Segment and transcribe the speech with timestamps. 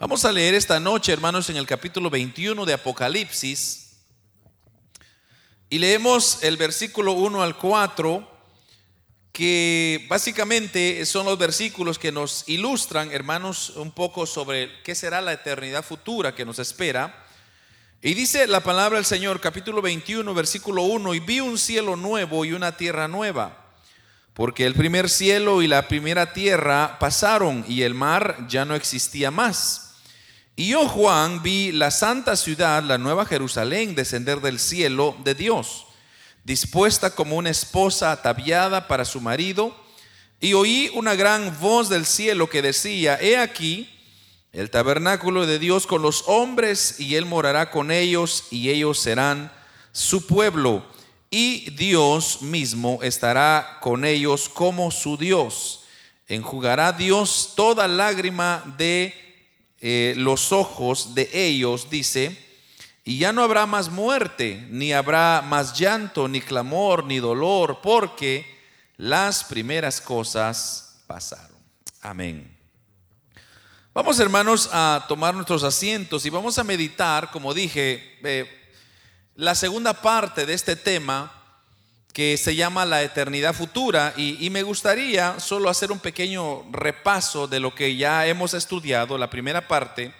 [0.00, 3.98] Vamos a leer esta noche, hermanos, en el capítulo 21 de Apocalipsis.
[5.68, 8.26] Y leemos el versículo 1 al 4,
[9.30, 15.34] que básicamente son los versículos que nos ilustran, hermanos, un poco sobre qué será la
[15.34, 17.26] eternidad futura que nos espera.
[18.00, 22.46] Y dice la palabra del Señor, capítulo 21, versículo 1, y vi un cielo nuevo
[22.46, 23.66] y una tierra nueva,
[24.32, 29.30] porque el primer cielo y la primera tierra pasaron y el mar ya no existía
[29.30, 29.88] más.
[30.60, 35.86] Y yo, Juan, vi la santa ciudad, la nueva Jerusalén, descender del cielo de Dios,
[36.44, 39.74] dispuesta como una esposa ataviada para su marido.
[40.38, 43.88] Y oí una gran voz del cielo que decía, he aquí
[44.52, 49.50] el tabernáculo de Dios con los hombres, y él morará con ellos, y ellos serán
[49.92, 50.84] su pueblo.
[51.30, 55.84] Y Dios mismo estará con ellos como su Dios.
[56.28, 59.29] Enjugará Dios toda lágrima de
[59.80, 62.36] eh, los ojos de ellos, dice,
[63.04, 68.46] y ya no habrá más muerte, ni habrá más llanto, ni clamor, ni dolor, porque
[68.96, 71.56] las primeras cosas pasaron.
[72.02, 72.56] Amén.
[73.92, 78.48] Vamos hermanos a tomar nuestros asientos y vamos a meditar, como dije, eh,
[79.34, 81.39] la segunda parte de este tema
[82.12, 87.60] que se llama la eternidad futura y, me gustaría solo hacer un pequeño repaso de
[87.60, 90.12] lo que ya hemos estudiado, la primera parte,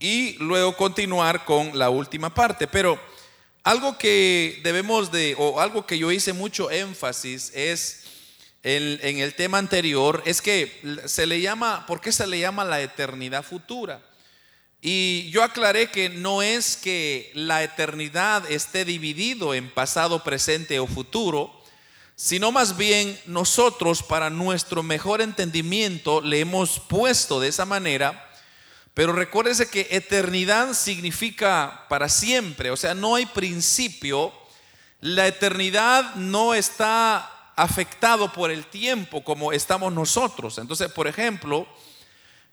[0.00, 2.66] y luego continuar con la última parte.
[2.66, 2.98] Pero
[3.64, 8.04] algo que debemos de, o algo que yo hice mucho énfasis es
[8.62, 12.80] en el tema anterior, es que se le llama, ¿por qué se le llama la
[12.80, 14.02] eternidad futura?
[14.80, 20.86] Y yo aclaré que no es que la eternidad esté dividido en pasado, presente o
[20.86, 21.52] futuro,
[22.14, 28.24] sino más bien nosotros para nuestro mejor entendimiento le hemos puesto de esa manera.
[28.94, 34.32] Pero recuérdese que eternidad significa para siempre, o sea, no hay principio.
[35.00, 40.58] La eternidad no está afectado por el tiempo como estamos nosotros.
[40.58, 41.66] Entonces, por ejemplo,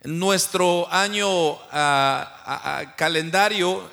[0.06, 3.90] nuestro año ah, ah, ah, calendario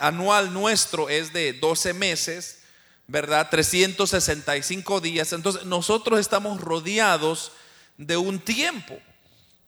[0.00, 2.58] anual nuestro es de 12 meses,
[3.06, 3.48] ¿verdad?
[3.50, 5.32] 365 días.
[5.32, 7.52] Entonces nosotros estamos rodeados
[7.96, 8.98] de un tiempo.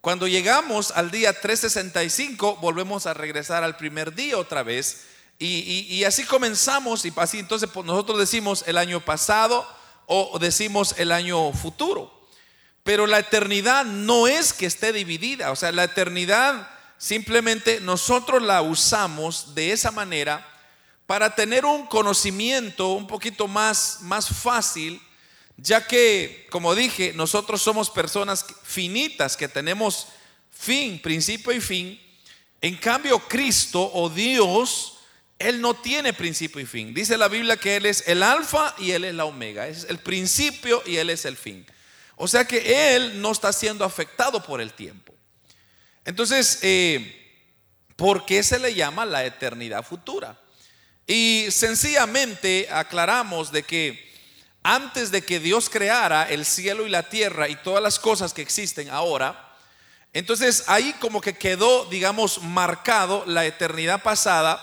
[0.01, 5.05] Cuando llegamos al día 365, volvemos a regresar al primer día otra vez.
[5.41, 9.65] Y, así comenzamos y así entonces pues, nosotros decimos el año pasado
[10.05, 12.18] o decimos el año futuro.
[12.89, 16.67] Pero la eternidad no es que esté dividida, o sea, la eternidad
[16.97, 20.43] simplemente nosotros la usamos de esa manera
[21.05, 24.99] para tener un conocimiento un poquito más, más fácil,
[25.55, 30.07] ya que, como dije, nosotros somos personas finitas que tenemos
[30.49, 32.01] fin, principio y fin.
[32.59, 34.97] En cambio, Cristo o Dios,
[35.37, 36.91] Él no tiene principio y fin.
[36.95, 39.67] Dice la Biblia que Él es el alfa y Él es la omega.
[39.67, 41.67] Es el principio y Él es el fin.
[42.21, 45.13] O sea que él no está siendo afectado por el tiempo.
[46.03, 47.47] Entonces, eh,
[47.95, 50.37] ¿por qué se le llama la eternidad futura?
[51.07, 54.11] Y sencillamente aclaramos de que
[54.63, 58.41] antes de que Dios creara el cielo y la tierra y todas las cosas que
[58.41, 59.55] existen ahora,
[60.11, 64.59] entonces ahí como que quedó, digamos, marcado la eternidad pasada.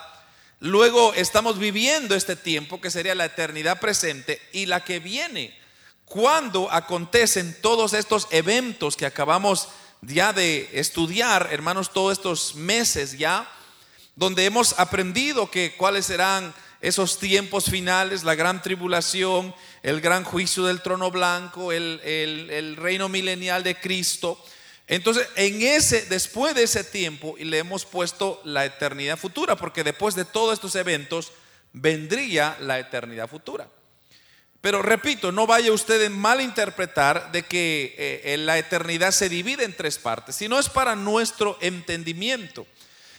[0.60, 5.58] Luego estamos viviendo este tiempo que sería la eternidad presente y la que viene
[6.06, 9.68] cuando acontecen todos estos eventos que acabamos
[10.00, 13.50] ya de estudiar, hermanos, todos estos meses ya,
[14.14, 20.64] donde hemos aprendido que cuáles serán esos tiempos finales, la gran tribulación, el gran juicio
[20.64, 24.42] del trono blanco, el, reino milenial de Cristo.
[24.86, 30.14] Entonces, en ese, después de ese tiempo, le hemos puesto la eternidad futura, porque después
[30.14, 31.32] de todos estos eventos
[31.72, 33.68] vendría la eternidad futura.
[34.66, 37.94] Pero repito, no vaya usted a malinterpretar de que
[38.24, 42.66] eh, la eternidad se divide en tres partes, sino es para nuestro entendimiento.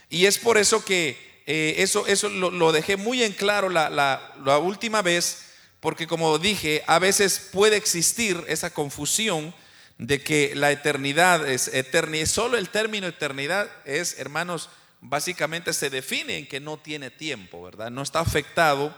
[0.09, 4.57] Y es por eso que eh, eso, eso lo, dejé muy en claro la, la,
[4.57, 5.43] última vez,
[5.79, 9.55] porque como dije, a veces puede existir esa confusión
[9.97, 12.25] de que la eternidad es eterna.
[12.25, 14.69] Solo el término eternidad es, hermanos,
[14.99, 17.89] básicamente se define en que no tiene tiempo, ¿verdad?
[17.89, 18.93] No está afectado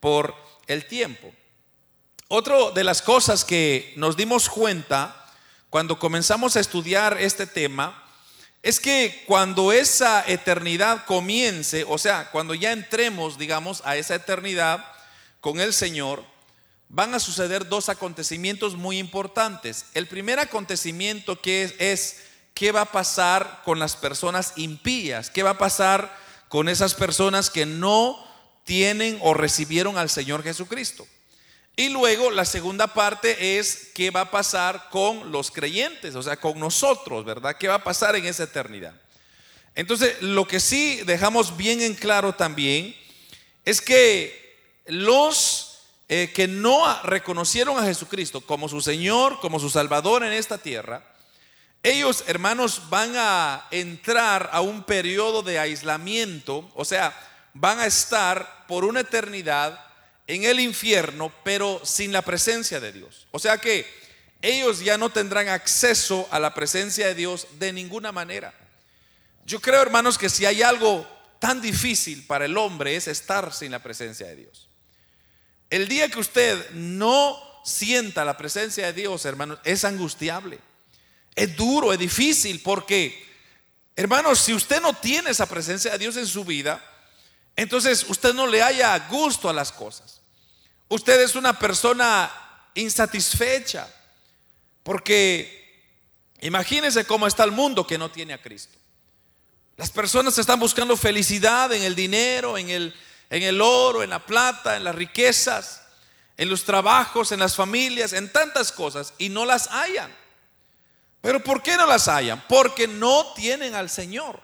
[0.00, 0.34] por
[0.66, 1.32] el tiempo.
[2.36, 5.24] Otra de las cosas que nos dimos cuenta
[5.70, 8.02] cuando comenzamos a estudiar este tema
[8.60, 14.84] es que cuando esa eternidad comience, o sea, cuando ya entremos, digamos, a esa eternidad
[15.40, 16.24] con el Señor,
[16.88, 19.84] van a suceder dos acontecimientos muy importantes.
[19.94, 22.16] El primer acontecimiento que es, es
[22.52, 25.30] ¿qué va a pasar con las personas impías?
[25.30, 28.18] ¿Qué va a pasar con esas personas que no
[28.64, 31.06] tienen o recibieron al Señor Jesucristo?
[31.76, 36.36] Y luego la segunda parte es qué va a pasar con los creyentes, o sea,
[36.36, 37.56] con nosotros, ¿verdad?
[37.58, 38.94] ¿Qué va a pasar en esa eternidad?
[39.74, 42.94] Entonces, lo que sí dejamos bien en claro también
[43.64, 44.56] es que
[44.86, 45.74] los
[46.08, 51.02] eh, que no reconocieron a Jesucristo como su Señor, como su Salvador en esta tierra,
[51.82, 57.14] ellos, hermanos, van a entrar a un periodo de aislamiento, o sea,
[57.52, 59.78] van a estar por una eternidad
[60.26, 63.26] en el infierno, pero sin la presencia de Dios.
[63.30, 63.86] O sea que
[64.40, 68.54] ellos ya no tendrán acceso a la presencia de Dios de ninguna manera.
[69.46, 71.06] Yo creo, hermanos, que si hay algo
[71.38, 74.68] tan difícil para el hombre es estar sin la presencia de Dios.
[75.70, 80.58] El día que usted no sienta la presencia de Dios, hermanos, es angustiable.
[81.34, 83.26] Es duro, es difícil, porque,
[83.96, 86.82] hermanos, si usted no tiene esa presencia de Dios en su vida,
[87.56, 90.20] entonces usted no le haya gusto a las cosas.
[90.88, 92.30] Usted es una persona
[92.74, 93.88] insatisfecha,
[94.82, 95.82] porque
[96.40, 98.78] imagínese cómo está el mundo que no tiene a Cristo.
[99.76, 102.94] Las personas están buscando felicidad en el dinero, en el,
[103.30, 105.82] en el oro, en la plata, en las riquezas,
[106.36, 110.14] en los trabajos, en las familias, en tantas cosas, y no las hayan.
[111.20, 112.44] Pero ¿por qué no las hayan?
[112.48, 114.43] Porque no tienen al Señor.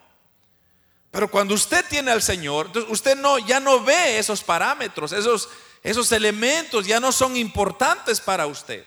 [1.10, 5.48] Pero cuando usted tiene al Señor, usted no, ya no ve esos parámetros, esos,
[5.82, 8.84] esos elementos ya no son importantes para usted.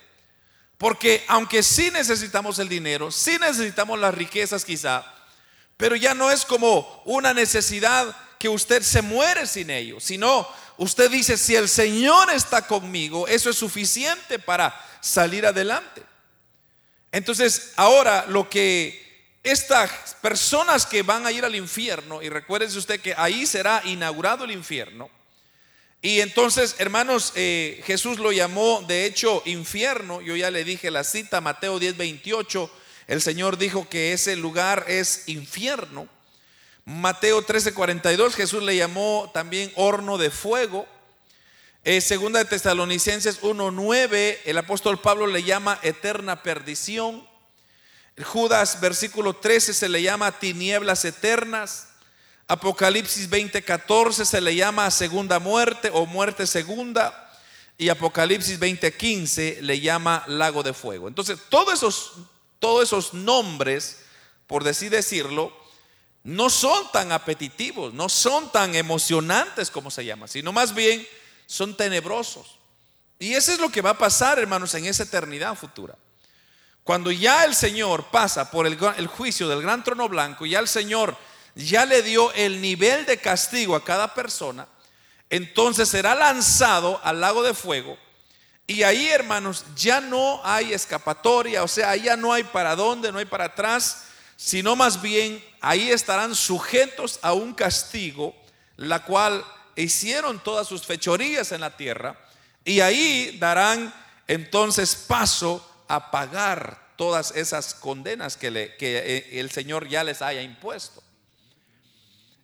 [0.77, 5.05] Porque aunque sí necesitamos el dinero, sí necesitamos las riquezas quizá,
[5.75, 10.47] pero ya no es como una necesidad que usted se muere sin ello, sino
[10.77, 16.03] usted dice, si el Señor está conmigo, eso es suficiente para salir adelante.
[17.11, 19.02] Entonces, ahora lo que
[19.43, 24.45] estas personas que van a ir al infierno, y recuérdese usted que ahí será inaugurado
[24.45, 25.09] el infierno,
[26.03, 31.05] y entonces, hermanos, eh, Jesús lo llamó, de hecho, infierno, yo ya le dije la
[31.05, 32.69] cita, Mateo 10, 28,
[33.07, 36.09] el Señor dijo que ese lugar es infierno.
[36.83, 40.85] Mateo 13, 42, Jesús le llamó también horno de fuego.
[41.85, 47.25] Eh, segunda de Tesalonicenses 1, 9, el apóstol Pablo le llama eterna perdición.
[48.21, 51.88] Judas versículo 13 se le llama tinieblas eternas.
[52.48, 57.31] Apocalipsis 20:14 se le llama segunda muerte o muerte segunda.
[57.77, 61.07] Y Apocalipsis 20:15 le llama lago de fuego.
[61.07, 62.13] Entonces, todos esos,
[62.60, 64.00] todos esos nombres,
[64.45, 65.51] por así decirlo,
[66.24, 71.06] no son tan apetitivos, no son tan emocionantes como se llama, sino más bien
[71.48, 72.60] son tenebrosos.
[73.19, 75.98] Y eso es lo que va a pasar, hermanos, en esa eternidad futura.
[76.83, 78.77] Cuando ya el Señor pasa por el,
[79.07, 81.15] juicio del gran trono blanco, ya el Señor
[81.56, 84.68] ya le dio el nivel de castigo a cada persona,
[85.30, 87.97] entonces será lanzado al lago de fuego.
[88.68, 93.19] Y ahí, hermanos, ya no hay escapatoria, o sea, ya no hay para dónde, no
[93.19, 94.06] hay para atrás,
[94.36, 98.36] sino más bien ahí estarán sujetos a un castigo,
[98.75, 99.45] la cual
[99.75, 102.18] hicieron todas sus fechorías en la tierra,
[102.65, 103.94] y ahí darán
[104.27, 108.47] entonces paso a pagar todas esas condenas que,
[108.80, 111.03] eh, el Señor ya les haya impuesto.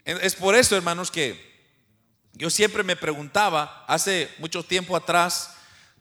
[0.06, 1.50] Es por eso, hermanos, que
[2.34, 5.52] yo siempre me preguntaba, hace mucho tiempo atrás,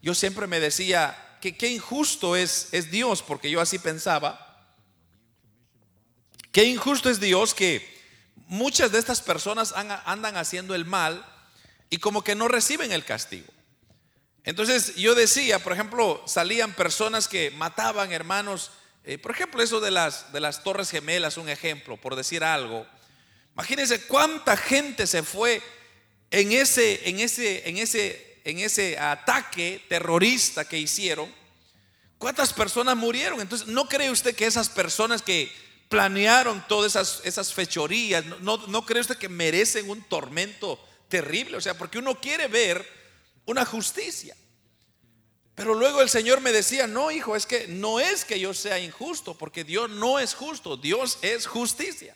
[0.01, 4.73] yo siempre me decía que qué injusto es, es Dios, porque yo así pensaba,
[6.53, 7.87] qué injusto es Dios que
[8.47, 11.25] muchas de estas personas andan haciendo el mal
[11.91, 13.53] y como que no reciben el castigo.
[14.45, 18.71] Entonces yo decía, por ejemplo, salían personas que mataban hermanos,
[19.04, 22.87] eh, por ejemplo, eso de las, de las Torres Gemelas, un ejemplo, por decir algo.
[23.54, 25.62] Imagínense cuánta gente se fue
[26.30, 31.33] en ese, en ese, en ese, en ese ataque terrorista que hicieron.
[32.18, 33.40] ¿Cuántas personas murieron?
[33.40, 35.52] Entonces, ¿no cree usted que esas personas que
[35.88, 41.57] planearon todas esas, esas fechorías, no, no cree usted que merecen un tormento terrible?
[41.57, 42.98] O sea, porque uno quiere ver
[43.49, 44.37] una justicia.
[45.55, 48.78] Pero luego el Señor me decía, no, hijo, es que no es que yo sea
[48.78, 52.14] injusto, porque Dios no es justo, Dios es justicia.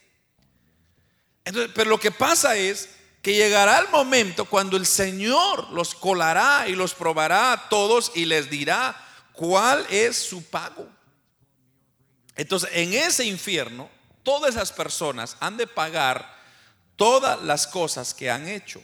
[1.42, 2.90] Pero lo que pasa es
[3.22, 8.26] que llegará el momento cuando el Señor los colará y los probará a todos y
[8.26, 8.94] les dirá
[9.32, 10.86] cuál es su pago.
[12.36, 13.88] Entonces, en ese infierno,
[14.22, 16.36] todas esas personas han de pagar
[16.94, 18.82] todas las cosas que han hecho.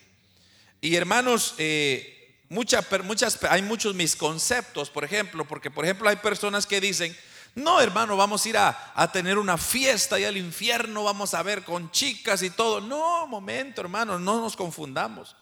[0.80, 2.17] Y hermanos, eh,
[2.48, 7.16] muchas, muchas, hay muchos misconceptos, por ejemplo, porque por ejemplo hay personas que dicen,
[7.54, 11.42] No, hermano, vamos a ir a, a tener una fiesta y al infierno vamos a
[11.42, 12.80] ver con chicas y todo.
[12.80, 15.36] No, momento, hermano, no nos confundamos.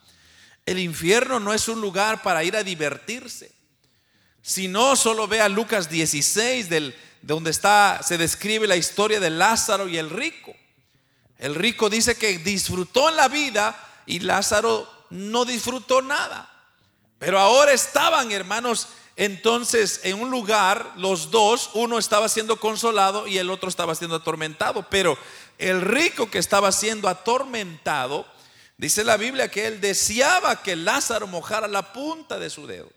[0.65, 3.55] El infierno no es un lugar para ir a divertirse.
[4.43, 9.89] Si no, solo vea Lucas 16, del, donde está, se describe la historia de Lázaro
[9.89, 10.55] y el rico.
[11.39, 16.56] El rico dice que disfrutó la vida y Lázaro no disfrutó nada.
[17.19, 23.39] Pero ahora estaban, hermanos, entonces en un lugar, los dos, uno estaba siendo consolado y
[23.39, 24.87] el otro estaba siendo atormentado.
[24.91, 25.19] Pero
[25.59, 28.27] el rico que estaba siendo atormentado,
[28.77, 32.91] dice la Biblia que él deseaba que Lázaro mojara la punta de su dedo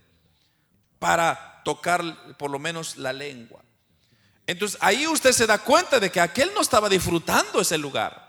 [1.00, 3.62] para tocar por lo menos la lengua.
[4.46, 8.28] Entonces ahí usted se da cuenta de que aquel no estaba disfrutando ese lugar.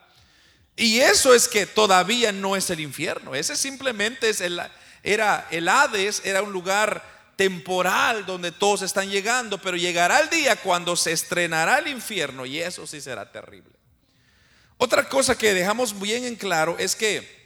[0.77, 3.35] Y eso es que todavía no es el infierno.
[3.35, 4.61] Ese simplemente es el,
[5.03, 7.03] era el Hades, era un lugar
[7.37, 12.59] temporal donde todos están llegando, pero llegará el día cuando se estrenará el infierno y
[12.59, 13.73] eso sí será terrible.
[14.77, 17.41] Otra cosa que dejamos bien en claro es que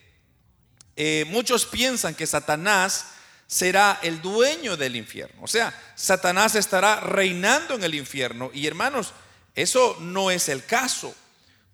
[0.96, 3.06] eh, muchos piensan que Satanás
[3.46, 5.42] será el dueño del infierno.
[5.42, 8.50] O sea, Satanás estará reinando en el infierno.
[8.52, 9.12] Y hermanos,
[9.54, 11.14] eso no es el caso.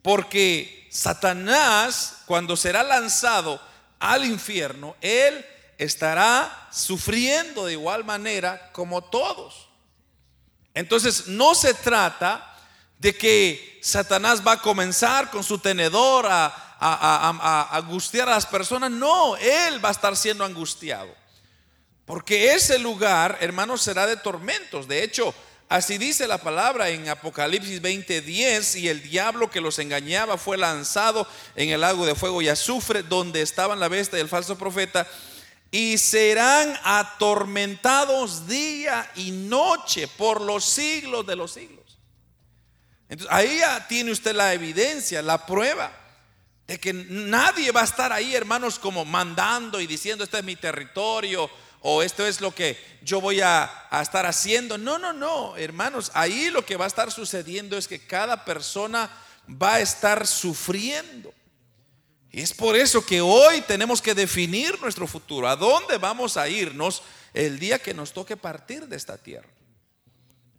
[0.02, 3.60] Porque Satanás, cuando será lanzado
[3.98, 5.44] al infierno, él
[5.80, 9.70] estará sufriendo de igual manera como todos.
[10.74, 12.54] Entonces, no se trata
[12.98, 18.90] de que Satanás va a comenzar con su tenedor a, a, angustiar a las personas.
[18.90, 21.08] No, él va a estar siendo angustiado.
[22.04, 24.86] Porque ese lugar, hermanos, será de tormentos.
[24.86, 25.34] De hecho,
[25.70, 31.28] Así dice la palabra en Apocalipsis 20:10, y el diablo que los engañaba fue lanzado
[31.54, 35.06] en el lago de fuego y azufre, donde estaban la bestia y el falso profeta,
[35.70, 41.98] y serán atormentados día y noche por los siglos de los siglos.
[43.08, 45.92] Entonces, ahí ya tiene usted la evidencia, la prueba
[46.66, 50.54] de que nadie va a estar ahí, hermanos, como mandando y diciendo, este es mi
[50.54, 51.50] territorio
[51.80, 54.78] o esto es lo que yo voy a, estar haciendo.
[54.78, 59.10] No, no, no, hermanos, ahí lo que va a estar sucediendo es que cada persona
[59.50, 61.34] va a estar sufriendo.
[62.32, 66.48] Y es por eso que hoy tenemos que definir nuestro futuro, a dónde vamos a
[66.48, 67.02] irnos
[67.34, 69.48] el día que nos toque partir de esta tierra.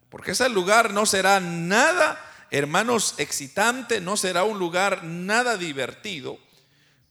[0.10, 2.20] Porque ese lugar no será nada,
[2.52, 6.38] hermanos, excitante, no será un lugar nada divertido.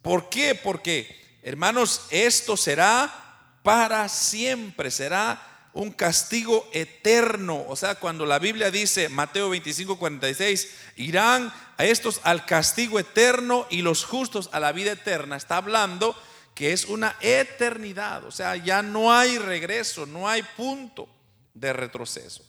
[0.02, 0.54] ¿Por qué?
[0.54, 7.64] Porque, hermanos, esto será para siempre, será un castigo eterno.
[7.68, 13.66] O sea, cuando la Biblia dice, Mateo 25, 46, irán a estos al castigo eterno
[13.70, 16.14] y los justos a la vida eterna, está hablando
[16.54, 18.22] que es una eternidad.
[18.26, 21.08] O sea, ya no hay regreso, no hay punto
[21.54, 22.44] de retroceso.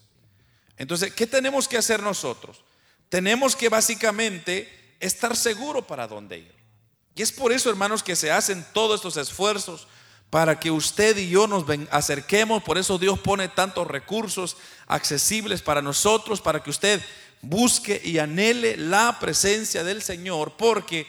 [0.76, 2.62] Entonces, ¿qué tenemos que hacer nosotros?
[3.08, 6.56] Tenemos que básicamente estar seguros para dónde ir.
[7.16, 9.88] Y es por eso, hermanos, que se hacen todos estos esfuerzos
[10.30, 12.64] para que usted y yo nos acerquemos.
[12.64, 14.58] Por eso Dios pone tantos recursos
[14.88, 17.02] accesibles para nosotros, para que usted
[17.42, 20.56] busque y anhele la presencia del Señor.
[20.58, 21.08] Porque,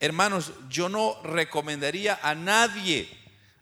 [0.00, 3.08] hermanos, yo no recomendaría a nadie,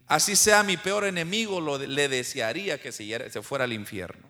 [0.07, 4.29] así sea mi peor enemigo, lo, le desearía que se, fuera al infierno.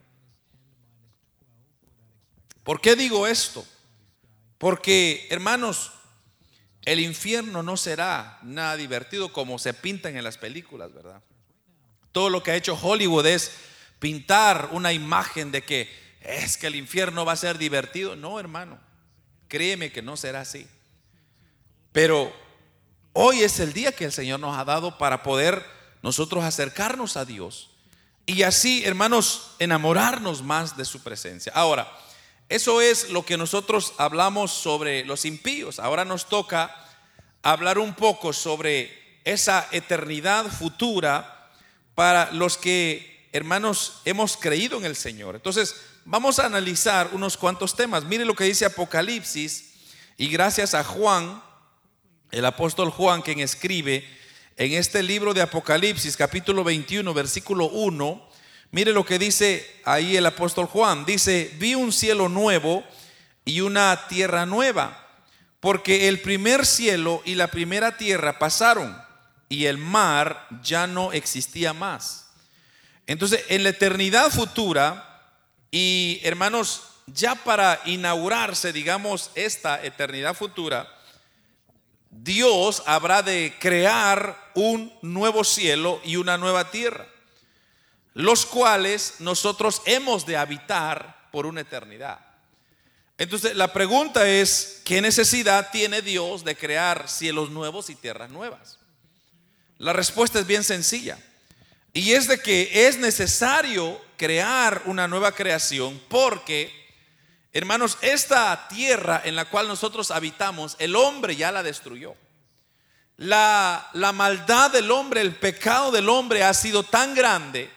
[2.63, 3.65] ¿Por qué digo esto?
[4.57, 5.91] Porque, hermanos,
[6.83, 11.21] el infierno no será nada divertido como se pintan en las películas, ¿verdad?
[12.12, 13.51] Todo lo que ha hecho Hollywood es
[14.00, 18.16] pintar una imagen de que es que el infierno va a ser divertido.
[18.16, 18.80] No, hermano,
[19.48, 20.68] créeme que no será así.
[21.92, 22.34] Pero
[23.13, 25.66] hoy es el día que el Señor nos ha dado para poder
[26.01, 27.72] nosotros acercarnos a Dios
[28.25, 31.51] y así, hermanos, enamorarnos más de su presencia.
[31.56, 31.92] Ahora,
[32.50, 35.80] eso es lo que nosotros hablamos sobre los impíos.
[35.80, 36.74] Ahora nos toca
[37.42, 41.50] hablar un poco sobre esa eternidad futura
[41.96, 45.35] para los que, hermanos, hemos creído en el Señor.
[45.35, 48.03] Entonces, vamos a analizar unos cuantos temas.
[48.03, 49.73] Mire lo que dice Apocalipsis
[50.17, 51.41] y gracias a Juan,
[52.31, 54.07] el apóstol Juan, quien escribe
[54.57, 58.31] en este libro de Apocalipsis, capítulo 21, versículo 1,
[58.71, 61.05] Mire lo que dice ahí el apóstol Juan.
[61.05, 62.85] Dice, vi un cielo nuevo
[63.43, 65.09] y una tierra nueva,
[65.59, 68.97] porque el primer cielo y la primera tierra pasaron
[69.50, 72.30] y el mar ya no existía más.
[73.12, 75.08] Entonces, en la eternidad futura,
[75.70, 80.88] y hermanos, ya para inaugurarse, digamos, esta eternidad futura,
[82.10, 87.08] Dios habrá de crear un nuevo cielo y una nueva tierra
[88.13, 92.20] los cuales nosotros hemos de habitar por una eternidad.
[93.18, 98.80] Entonces la pregunta es, ¿qué necesidad tiene Dios de crear cielos nuevos y tierras nuevas?
[99.77, 101.18] La respuesta es bien sencilla.
[101.93, 106.71] Y es de que es necesario crear una nueva creación porque,
[107.51, 112.15] hermanos, esta tierra en la cual nosotros habitamos, el hombre ya la destruyó.
[113.17, 117.69] La, la maldad del hombre, el pecado del hombre ha sido tan grande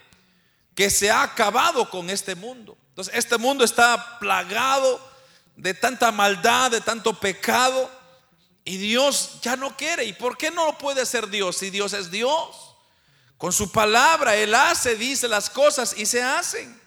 [0.75, 2.77] que se ha acabado con este mundo.
[2.91, 5.01] Entonces, este mundo está plagado
[5.57, 7.91] de tanta maldad, de tanto pecado
[8.65, 10.05] y Dios ya no quiere.
[10.05, 12.74] ¿Y por qué no puede ser Dios si Dios es Dios?
[13.39, 16.81] Con su palabra Él hace, dice las cosas y se hacen.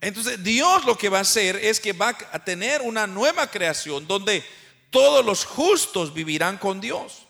[0.00, 4.06] Entonces Dios lo que va a hacer es que va a tener una nueva creación
[4.06, 4.44] donde
[4.90, 7.26] todos los justos vivirán con Dios.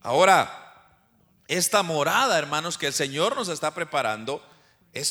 [0.00, 0.86] Ahora,
[1.48, 4.42] esta morada, hermanos, que el Señor nos está preparando,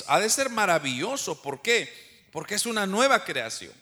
[0.08, 1.42] ha de ser maravilloso.
[1.42, 2.28] ¿Por qué?
[2.32, 3.74] Porque es una nueva creación.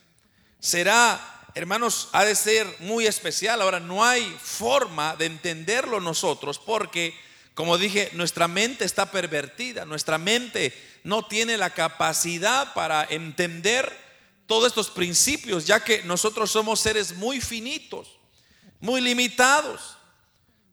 [0.60, 3.62] Será hermanos, ha de ser muy especial.
[3.62, 7.18] Ahora, no hay forma de entenderlo nosotros porque,
[7.56, 13.92] como dije, nuestra mente está pervertida, nuestra mente no tiene la capacidad para entender
[14.46, 18.20] todos estos principios, ya que nosotros somos seres muy finitos,
[18.82, 19.98] muy limitados.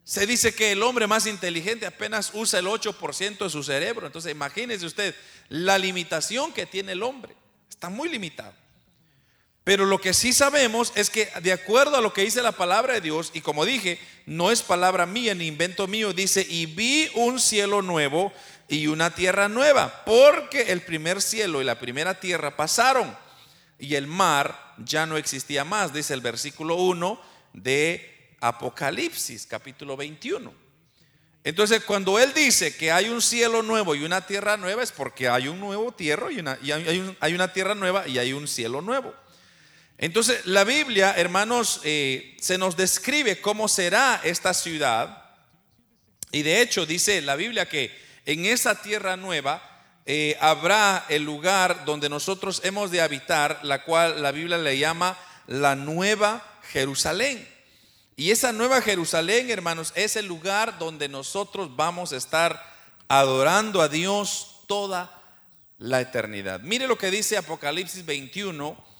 [0.03, 4.05] Se dice que el hombre más inteligente apenas usa el 8% de su cerebro.
[4.05, 5.15] Entonces imagínese usted
[5.47, 7.33] la limitación que tiene el hombre.
[7.69, 8.53] Está muy limitado.
[9.63, 12.95] Pero lo que sí sabemos es que de acuerdo a lo que dice la palabra
[12.95, 17.09] de Dios, y como dije, no es palabra mía ni invento mío, dice, y vi
[17.15, 18.33] un cielo nuevo
[18.67, 23.15] y una tierra nueva, porque el primer cielo y la primera tierra pasaron
[23.79, 27.21] y el mar ya no existía más, dice el versículo 1
[27.53, 30.53] de Apocalipsis, capítulo 21.
[31.45, 35.27] Entonces, cuando él dice que hay un cielo nuevo y una tierra nueva, es porque
[35.27, 36.39] hay un nuevo tierra y,
[37.19, 39.13] hay una tierra nueva y hay un cielo nuevo.
[40.03, 45.31] Entonces, la Biblia, hermanos, eh, se nos describe cómo será esta ciudad.
[46.29, 47.89] Y de hecho, dice la Biblia que
[48.25, 49.63] en esa tierra nueva
[50.05, 55.17] eh, habrá el lugar donde nosotros hemos de habitar, la cual la Biblia le llama
[55.47, 57.47] la nueva Jerusalén.
[58.17, 62.61] Y esa nueva Jerusalén, hermanos, es el lugar donde nosotros vamos a estar
[63.07, 65.23] adorando a Dios toda
[65.77, 66.59] la eternidad.
[66.59, 68.91] Mire lo que dice Apocalipsis 21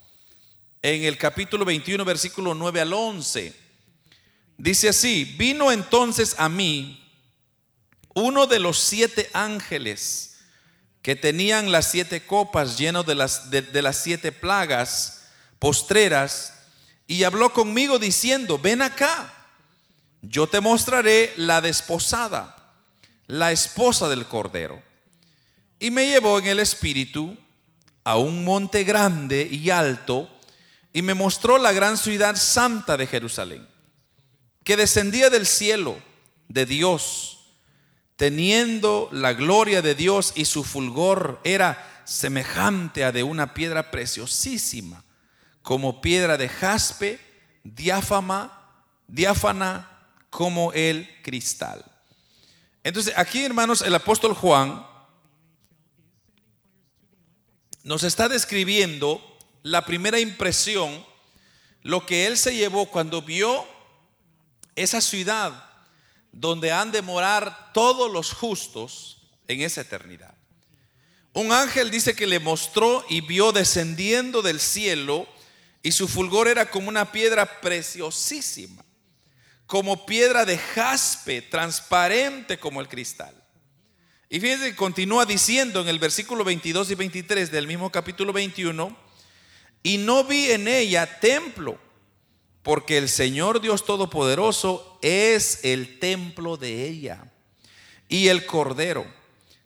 [0.83, 3.53] en el capítulo 21, versículo 9 al 11.
[4.57, 6.99] Dice así, vino entonces a mí
[8.13, 10.35] uno de los siete ángeles
[11.01, 15.23] que tenían las siete copas llenos de las, de, las siete plagas
[15.57, 16.53] postreras
[17.07, 19.33] y habló conmigo diciendo, ven acá,
[20.21, 22.73] yo te mostraré la desposada,
[23.27, 24.81] la esposa del Cordero.
[25.79, 27.37] Y me llevó en el espíritu
[28.03, 30.29] a un monte grande y alto,
[30.93, 33.67] y me mostró la gran ciudad santa de Jerusalén,
[34.63, 35.97] que descendía del cielo
[36.47, 37.39] de Dios,
[38.15, 45.03] teniendo la gloria de Dios y su fulgor era semejante a de una piedra preciosísima,
[45.63, 47.19] como piedra de jaspe,
[47.63, 48.69] diáfama,
[49.07, 49.89] diáfana
[50.29, 51.83] como el cristal.
[52.83, 54.85] Entonces, aquí, hermanos, el apóstol Juan
[57.83, 59.32] nos está describiendo
[59.63, 61.05] la primera impresión,
[61.81, 63.65] lo que él se llevó cuando vio
[64.75, 65.69] esa ciudad
[66.31, 70.33] donde han de morar todos los justos en esa eternidad.
[71.33, 75.27] Un ángel dice que le mostró y vio descendiendo del cielo
[75.81, 78.83] y su fulgor era como una piedra preciosísima,
[79.65, 83.35] como piedra de jaspe, transparente como el cristal.
[84.29, 89.02] Y fíjense, continúa diciendo en el versículo 22 y 23 del mismo capítulo 21,
[89.83, 91.77] y no vi en ella templo,
[92.63, 97.25] porque el Señor Dios Todopoderoso es el templo de ella
[98.07, 99.05] y el Cordero.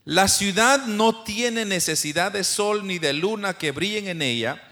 [0.03, 4.63] La ciudad no tiene necesidad de sol ni de luna que brillen en ella,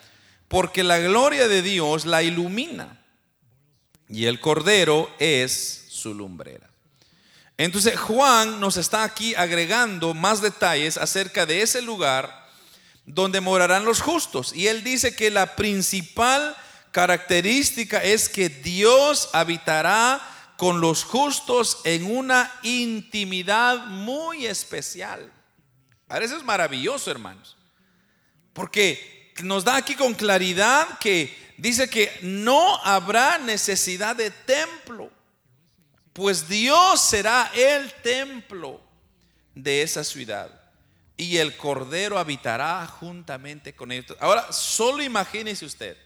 [0.47, 3.01] porque la gloria de Dios la ilumina
[4.10, 6.69] y el Cordero es su lumbrera.
[7.58, 12.44] Entonces Juan nos está aquí agregando más detalles acerca de ese lugar
[13.05, 14.53] donde morarán los justos.
[14.53, 16.55] Y él dice que la principal
[16.91, 20.21] característica es que Dios habitará
[20.57, 25.31] con los justos en una intimidad muy especial.
[26.07, 27.57] Ahora eso es maravilloso, hermanos.
[28.53, 35.11] Porque nos da aquí con claridad que dice que no habrá necesidad de templo,
[36.13, 38.81] pues Dios será el templo
[39.53, 40.64] de esa ciudad.
[41.17, 44.17] Y el Cordero habitará juntamente con ellos.
[44.19, 45.97] Ahora, solo imagínese usted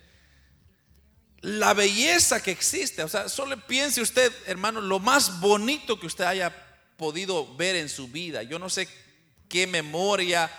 [1.42, 3.04] la belleza que existe.
[3.04, 6.54] O sea, solo piense usted, hermano, lo más bonito que usted haya
[6.98, 8.44] podido ver en su vida.
[8.44, 8.88] Yo no sé
[9.48, 10.52] qué memoria,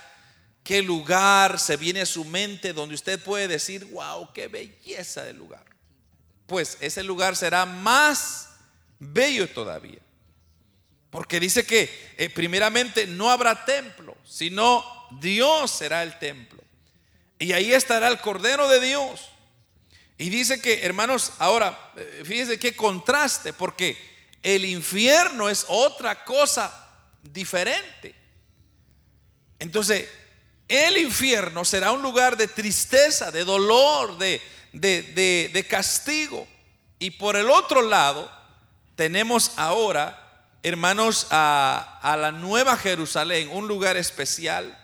[0.65, 5.37] qué lugar se viene a su mente donde usted puede decir, wow, qué belleza del
[5.37, 5.65] lugar.
[6.47, 8.51] Pues ese lugar será más
[8.99, 10.01] bello todavía.
[11.11, 14.85] Porque dice que eh, primeramente no habrá templo, sino
[15.21, 16.63] Dios será el templo.
[17.39, 19.31] Y ahí estará el Cordero de Dios.
[20.19, 23.97] Y dice que, hermanos, ahora, eh, fíjense qué contraste, porque
[24.43, 26.89] el infierno es otra cosa
[27.23, 28.15] diferente.
[29.59, 30.09] Entonces,
[30.69, 34.41] el infierno será un lugar de tristeza, de dolor, de,
[34.73, 36.47] de, castigo.
[36.99, 38.31] Y por el otro lado,
[38.95, 40.30] tenemos ahora,
[40.63, 44.77] hermanos, a, la nueva Jerusalén, un lugar especial,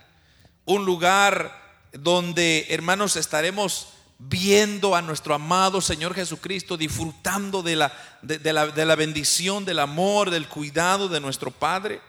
[0.64, 8.52] un lugar donde, hermanos, estaremos viendo a nuestro amado Señor Jesucristo, disfrutando de la, de,
[8.52, 12.00] la, de la, bendición, del amor, del cuidado de nuestro Padre.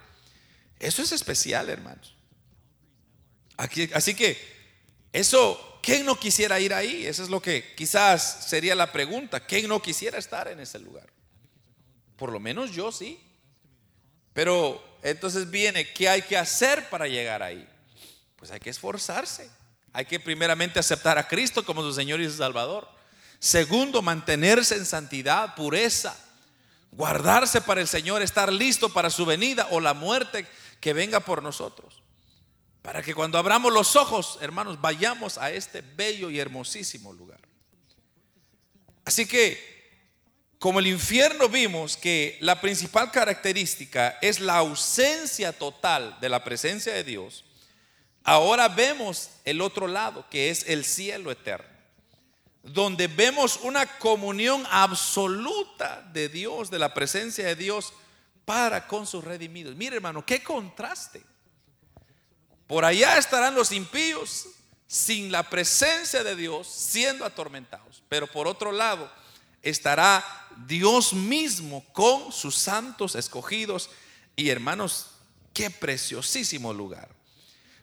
[0.80, 2.16] Eso es especial, hermanos.
[3.58, 4.38] Así que,
[5.12, 7.06] eso, ¿quién no quisiera ir ahí?
[7.06, 9.40] Eso es lo que quizás sería la pregunta.
[9.40, 11.08] ¿Quién no quisiera estar en ese lugar?
[12.18, 13.20] Por lo menos yo sí.
[14.38, 17.68] Pero entonces viene, ¿qué hay que hacer para llegar ahí?
[18.36, 19.50] Pues hay que esforzarse.
[19.94, 22.88] Hay que primeramente aceptar a Cristo como su Señor y su Salvador.
[23.40, 26.16] Segundo, mantenerse en santidad, pureza.
[26.92, 30.46] Guardarse para el Señor, estar listo para su venida o la muerte
[30.80, 32.04] que venga por nosotros.
[32.84, 37.40] Para que cuando abramos los ojos, hermanos, vayamos a este bello y hermosísimo lugar.
[39.04, 39.77] Así que,
[40.60, 46.94] como el infierno vimos que la principal característica es la ausencia total de la presencia
[46.94, 47.44] de Dios,
[48.28, 51.66] Ahora vemos el otro lado, que es el cielo eterno,
[52.62, 57.94] donde vemos una comunión absoluta de Dios, de la presencia de Dios
[58.44, 59.78] para con sus redimidos.
[59.78, 61.24] Mire hermano, qué contraste.
[62.68, 64.48] Por allá estarán los impíos
[64.88, 68.04] sin la presencia de Dios siendo atormentados.
[68.10, 69.10] Pero por otro lado
[69.70, 70.26] estará
[70.66, 73.90] Dios mismo con sus santos escogidos.
[74.36, 75.08] Y hermanos,
[75.54, 77.10] qué preciosísimo lugar.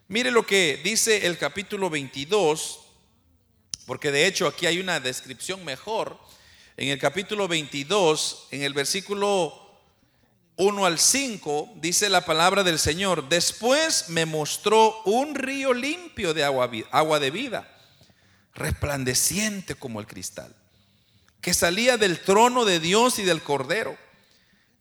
[0.08, 2.80] Mire lo que dice el capítulo 22,
[3.86, 6.18] porque de hecho aquí hay una descripción mejor.
[6.76, 9.64] En el capítulo 22, en el versículo
[10.56, 16.44] 1 al 5, dice la palabra del Señor, después me mostró un río limpio de
[16.44, 17.68] agua, agua de vida,
[18.54, 20.54] resplandeciente como el cristal,
[21.44, 23.98] que salía del trono de Dios y del Cordero.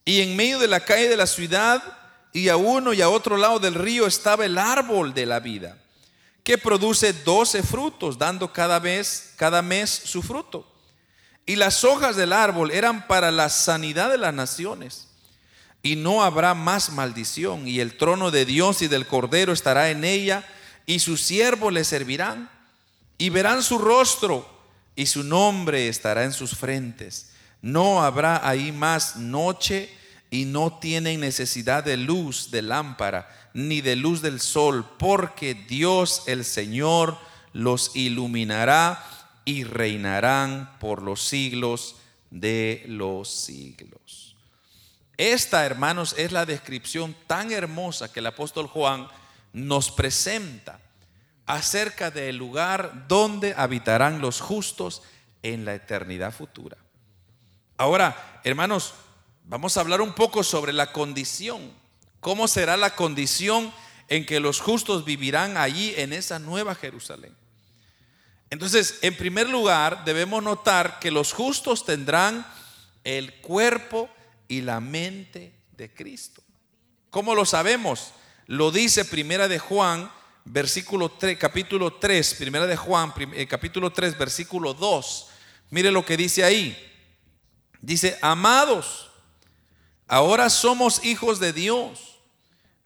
[0.06, 1.84] Y en medio de la calle de la ciudad
[2.32, 5.78] y a uno y a otro lado del río estaba el árbol de la vida,
[6.42, 10.66] que produce doce frutos, dando cada vez, cada mes su fruto.
[11.46, 15.10] Y las hojas del árbol eran para la sanidad de las naciones.
[15.82, 20.06] Y no habrá más maldición, y el trono de Dios y del Cordero estará en
[20.06, 20.48] ella,
[20.86, 22.50] y sus siervos le servirán,
[23.18, 24.53] y verán su rostro,
[24.96, 27.32] y su nombre estará en sus frentes.
[27.62, 29.90] No habrá ahí más noche,
[30.34, 36.24] y no tienen necesidad de luz de lámpara ni de luz del sol, porque Dios
[36.26, 37.20] el Señor
[37.54, 39.06] los iluminará
[39.46, 41.98] y reinarán por los siglos
[42.32, 44.36] de los siglos.
[45.18, 49.08] Esta, hermanos, es la descripción tan hermosa que el apóstol Juan
[49.54, 50.80] nos presenta
[51.46, 55.02] acerca del lugar donde habitarán los justos
[55.42, 56.78] en la eternidad futura.
[57.78, 58.94] Ahora, hermanos,
[59.46, 61.74] Vamos a hablar un poco sobre la condición.
[62.22, 63.74] ¿Cómo será la condición
[64.08, 67.36] en que los justos vivirán allí en esa nueva Jerusalén?
[68.50, 72.48] Entonces, en primer lugar, debemos notar que los justos tendrán
[73.04, 74.10] el cuerpo
[74.48, 76.42] y la mente de Cristo.
[77.10, 78.14] ¿Cómo lo sabemos?
[78.48, 80.10] Lo dice Primera de Juan,
[80.46, 85.28] versículo 3, capítulo 3, Primera de Juan, eh, capítulo 3, versículo 2.
[85.70, 86.78] Mire lo que dice ahí.
[87.82, 89.10] Dice, amados,
[90.08, 92.20] Ahora somos hijos de Dios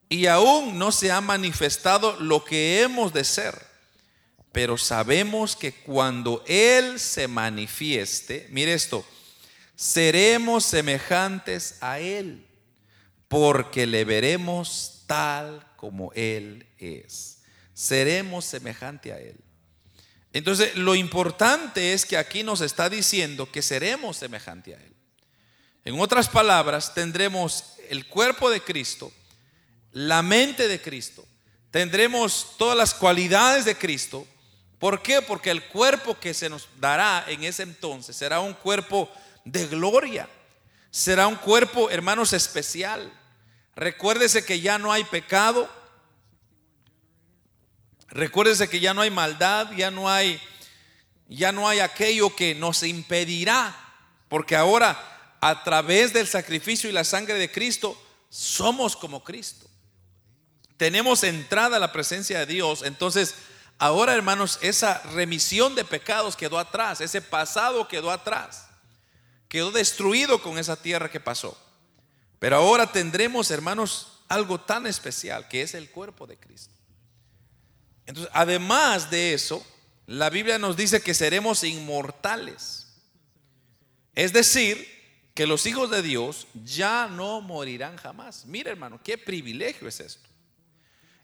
[0.07, 3.67] y aún no se ha manifestado lo que hemos de ser.
[4.51, 9.05] Pero sabemos que cuando Él se manifieste, mire esto,
[9.75, 12.47] seremos semejantes a Él,
[13.27, 17.36] porque le veremos tal como Él es.
[17.77, 19.37] Seremos semejante a Él.
[20.33, 24.95] Entonces, lo importante es que aquí nos está diciendo que seremos semejante a Él.
[25.85, 29.11] En otras palabras, tendremos el cuerpo de Cristo,
[29.91, 31.27] la mente de Cristo
[31.71, 34.25] tendremos todas las cualidades de Cristo.
[34.79, 35.21] ¿Por qué?
[35.21, 39.11] Porque el cuerpo que se nos dará en ese entonces será un cuerpo
[39.45, 40.27] de gloria.
[40.89, 43.11] Será un cuerpo, hermanos, especial.
[43.75, 45.69] Recuérdese que ya no hay pecado.
[48.09, 50.41] Recuérdese que ya no hay maldad, ya no hay
[51.29, 53.75] ya no hay aquello que nos impedirá,
[54.29, 59.67] porque ahora a través del sacrificio y la sangre de Cristo somos como Cristo.
[60.77, 63.35] Tenemos entrada a la presencia de Dios, entonces
[63.77, 68.67] ahora hermanos, esa remisión de pecados quedó atrás, ese pasado quedó atrás,
[69.49, 71.57] quedó destruido con esa tierra que pasó.
[72.39, 76.76] Pero ahora tendremos, hermanos, algo tan especial que es el cuerpo de Cristo.
[78.07, 79.63] Entonces, además de eso,
[80.07, 82.87] la Biblia nos dice que seremos inmortales.
[84.15, 84.87] Es decir,
[85.35, 88.45] que los hijos de Dios ya no morirán jamás.
[88.45, 90.27] Mira hermano, qué privilegio es esto.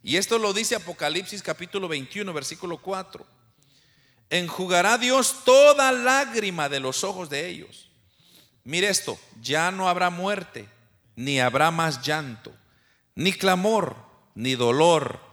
[0.04, 3.26] Y esto lo dice Apocalipsis capítulo 21, versículo 4.
[4.30, 7.89] Enjugará Dios toda lágrima de los ojos de ellos.
[8.65, 10.67] Mire esto, ya no habrá muerte,
[11.15, 12.54] ni habrá más llanto,
[13.15, 13.96] ni clamor,
[14.36, 15.33] ni dolor,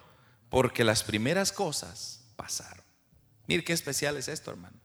[0.51, 2.85] porque las primeras cosas pasaron.
[3.47, 4.77] Mire qué especial es esto, hermano.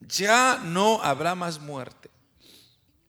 [0.00, 2.10] Ya no habrá más muerte.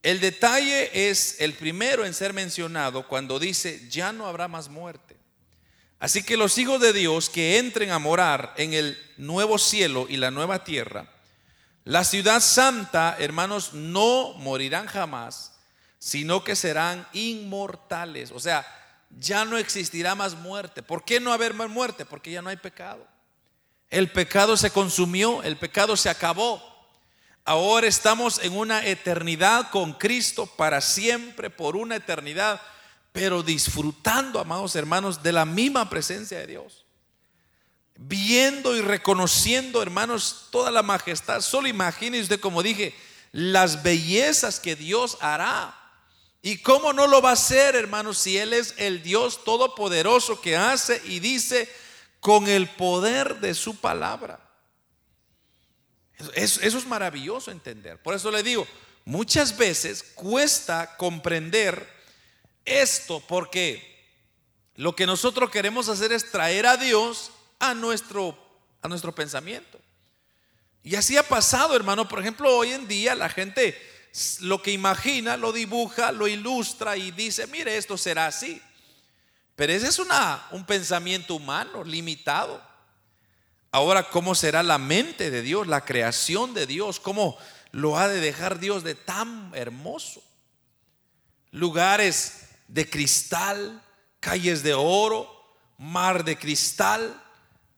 [0.02, 5.16] El detalle es el primero en ser mencionado cuando dice, ya no habrá más muerte.
[6.00, 10.16] Así que los hijos de Dios que entren a morar en el nuevo cielo y
[10.16, 11.10] la nueva tierra,
[11.84, 15.54] la ciudad santa, hermanos, no morirán jamás,
[15.98, 18.30] sino que serán inmortales.
[18.30, 18.64] O sea,
[19.10, 20.82] ya no existirá más muerte.
[20.82, 22.04] ¿Por qué no haber más muerte?
[22.04, 23.06] Porque ya no hay pecado.
[23.90, 26.62] El pecado se consumió, el pecado se acabó.
[27.44, 32.60] Ahora estamos en una eternidad con Cristo para siempre, por una eternidad,
[33.12, 36.84] pero disfrutando, amados hermanos, de la misma presencia de Dios.
[37.96, 41.40] Viendo y reconociendo, hermanos, toda la majestad.
[41.40, 42.94] Solo imagínense como dije,
[43.32, 45.77] las bellezas que Dios hará.
[46.40, 50.56] ¿Y cómo no lo va a hacer, hermanos, si Él es el Dios todopoderoso que
[50.56, 51.68] hace y dice,
[52.20, 54.40] con el poder de su palabra.
[56.34, 58.02] Eso, es maravilloso entender.
[58.02, 58.66] Por eso le digo,
[59.04, 61.88] muchas veces cuesta comprender
[62.64, 63.96] esto porque
[64.74, 68.36] lo que nosotros queremos hacer es traer a Dios a nuestro,
[68.82, 69.80] a nuestro pensamiento.
[70.82, 72.08] Y así ha pasado, hermano.
[72.08, 73.80] Por ejemplo, hoy en día la gente
[74.40, 78.60] lo que imagina, lo dibuja, lo ilustra y dice, mire, esto será así.
[79.54, 82.62] Pero ese es un pensamiento humano limitado.
[83.70, 87.00] Ahora, ¿cómo será la mente de Dios, la creación de Dios?
[87.00, 87.36] ¿Cómo
[87.72, 90.22] lo ha de dejar Dios de tan hermoso?
[91.50, 93.82] Lugares de cristal,
[94.20, 95.28] calles de oro,
[95.76, 97.22] mar de cristal.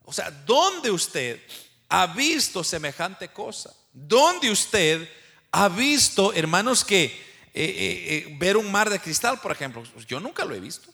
[0.03, 1.41] O sea, ¿dónde usted
[1.89, 3.75] ha visto semejante cosa?
[3.91, 5.09] ¿Dónde usted
[5.51, 7.11] ha visto, hermanos, que eh,
[7.53, 9.83] eh, eh, ver un mar de cristal, por ejemplo?
[10.07, 10.89] Yo nunca lo he visto.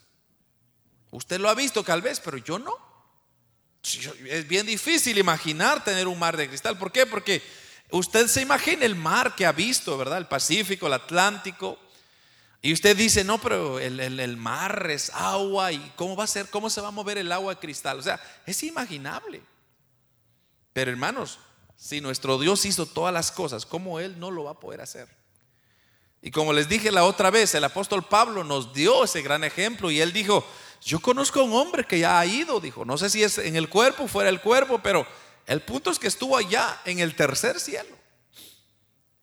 [1.11, 2.75] Usted lo ha visto tal vez, pero yo no.
[3.83, 6.77] Es bien difícil imaginar tener un mar de cristal.
[6.77, 7.05] ¿Por qué?
[7.05, 7.41] Porque
[7.91, 10.17] usted se imagina el mar que ha visto, ¿verdad?
[10.17, 11.79] El Pacífico, el Atlántico.
[12.61, 16.49] Y usted dice, no, pero el, mar es agua y ¿cómo va a ser?
[16.49, 17.99] ¿Cómo se va a mover el agua de cristal?
[17.99, 19.41] O sea, es imaginable.
[20.73, 21.39] Pero hermanos,
[21.77, 25.07] si nuestro Dios hizo todas las cosas, ¿cómo Él no lo va a poder hacer?
[26.21, 29.91] Y como les dije la otra vez, el apóstol Pablo nos dio ese gran ejemplo
[29.91, 30.45] y él dijo,
[30.83, 33.55] yo conozco a un hombre que ya ha ido, dijo, no sé si es en
[33.55, 35.05] el cuerpo, fuera del cuerpo, pero
[35.45, 37.96] el punto es que estuvo allá en el tercer cielo.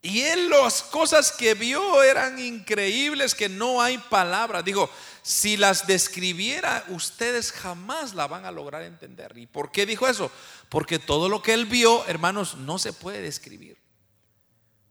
[0.05, 4.63] Y él las cosas que vio eran increíbles que no hay palabras.
[4.63, 4.91] Digo,
[5.23, 9.33] si las describiera, ustedes jamás la van a lograr entender.
[9.39, 10.31] ¿Y por qué dijo eso?
[10.69, 13.79] Porque todo lo que él vio, hermanos, no se puede describir.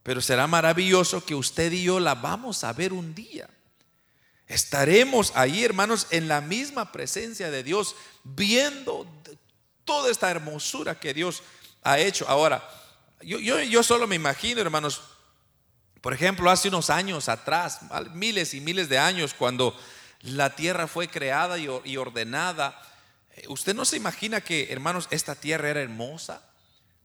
[0.01, 3.47] Pero será maravilloso que usted y yo la vamos a ver un día.
[4.47, 9.05] Estaremos ahí, hermanos, en la misma presencia de Dios, viendo
[9.85, 11.43] toda esta hermosura que Dios
[11.83, 12.27] ha hecho.
[12.27, 12.67] Ahora,
[13.25, 15.01] yo, yo, solo me imagino, hermanos,
[16.01, 17.79] por ejemplo, hace unos años atrás,
[18.13, 19.77] miles y miles de años, cuando
[20.21, 22.79] la tierra fue creada y ordenada,
[23.35, 26.43] eh, usted no se imagina que, hermanos, esta tierra era hermosa.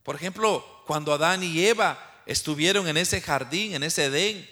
[0.02, 4.48] Por ejemplo, cuando Adán y Eva estuvieron en ese jardín, en ese Edén,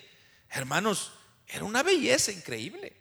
[0.50, 1.12] hermanos,
[1.48, 2.96] era una belleza increíble.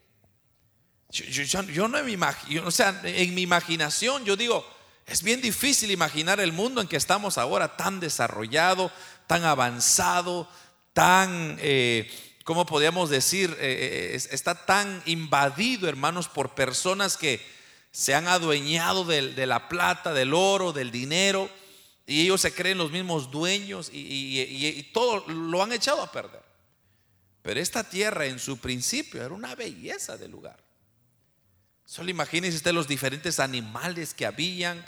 [1.10, 4.67] Yo, no me imagino, o sea, en mi imaginación yo digo,
[5.06, 8.91] es bien difícil imaginar el mundo en que estamos ahora tan desarrollado,
[9.28, 10.50] tan avanzado,
[10.94, 12.10] tan, eh,
[12.44, 13.52] ¿cómo podríamos decir?
[13.60, 17.39] Eh, eh, está tan invadido, hermanos, por personas que
[17.91, 21.50] se han adueñado de, la plata, del oro, del dinero,
[22.08, 26.44] y ellos se creen los mismos dueños y, y todo lo han echado a perder.
[27.41, 30.65] Pero esta tierra en su principio era una belleza de lugar.
[31.86, 34.84] Solo imagínense usted los diferentes animales que habían.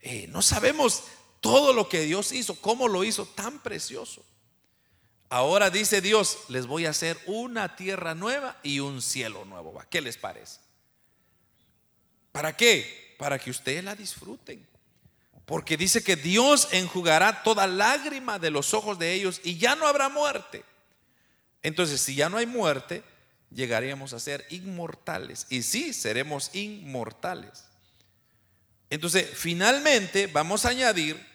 [0.00, 1.04] Eh, no sabemos
[1.40, 4.24] todo lo que Dios hizo, cómo lo hizo tan precioso.
[5.28, 9.80] Ahora dice Dios, les voy a hacer una tierra nueva y un cielo nuevo.
[9.88, 10.58] ¿Qué les parece?
[12.32, 13.14] ¿Para qué?
[13.18, 14.66] Para que ustedes la disfruten.
[15.46, 19.86] Porque dice que Dios enjugará toda lágrima de los ojos de ellos y ya no
[19.86, 20.64] habrá muerte.
[21.62, 23.02] Entonces, si ya no hay muerte,
[23.54, 25.46] llegaríamos a ser inmortales.
[25.50, 27.64] Y sí, seremos inmortales.
[28.90, 31.28] Entonces, finalmente vamos a añadir,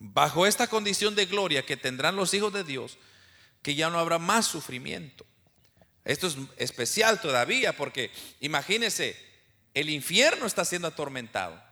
[0.00, 2.98] bajo esta condición de gloria que tendrán los hijos de Dios,
[3.62, 5.26] que ya no habrá más sufrimiento.
[6.04, 9.16] Esto es especial todavía porque imagínese,
[9.74, 11.62] el infierno está siendo atormentado.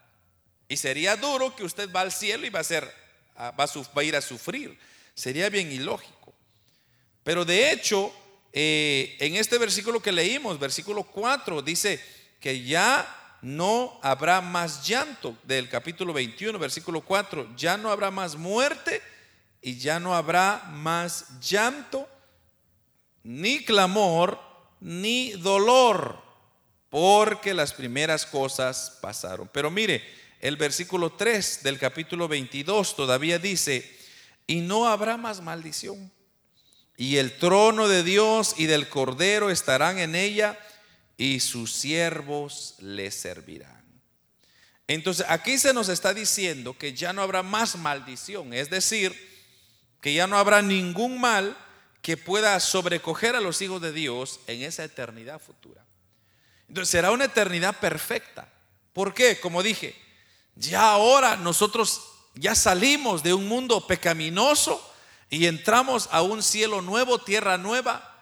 [0.68, 2.92] Y sería duro que usted va al cielo y va a, ser,
[3.38, 4.78] va a ir a sufrir.
[5.14, 6.35] Sería bien ilógico.
[7.22, 8.12] Pero de hecho,
[8.58, 12.02] eh, en este versículo que leímos, versículo 4, dice
[12.40, 13.06] que ya
[13.42, 19.02] no habrá más llanto del capítulo 21, versículo 4, ya no habrá más muerte
[19.60, 22.08] y ya no habrá más llanto,
[23.24, 24.40] ni clamor,
[24.80, 26.18] ni dolor,
[26.88, 29.50] porque las primeras cosas pasaron.
[29.52, 30.02] Pero mire,
[30.40, 33.98] el versículo 3 del capítulo 22 todavía dice,
[34.46, 36.10] y no habrá más maldición
[36.96, 40.59] y el trono de Dios y del Cordero estarán en ella
[41.16, 43.85] y sus siervos le servirán.
[44.88, 49.14] Entonces aquí se nos está diciendo que ya no habrá más maldición, es decir,
[50.00, 51.56] que ya no habrá ningún mal
[52.02, 55.85] que pueda sobrecoger a los hijos de Dios en esa eternidad futura.
[56.68, 58.48] Entonces será una eternidad perfecta.
[58.92, 59.40] ¿Por qué?
[59.40, 59.94] Como dije,
[60.54, 62.02] ya ahora nosotros
[62.35, 64.80] ya salimos de un mundo pecaminoso
[65.28, 68.14] y entramos a un cielo nuevo, tierra nueva,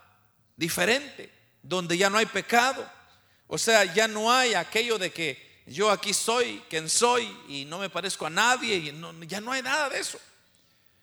[0.57, 2.89] diferente, donde ya no hay pecado.
[3.47, 7.79] O sea, ya no hay aquello de que yo aquí soy quien soy y no
[7.79, 8.77] me parezco a nadie.
[8.77, 10.19] Y ya no hay nada de eso.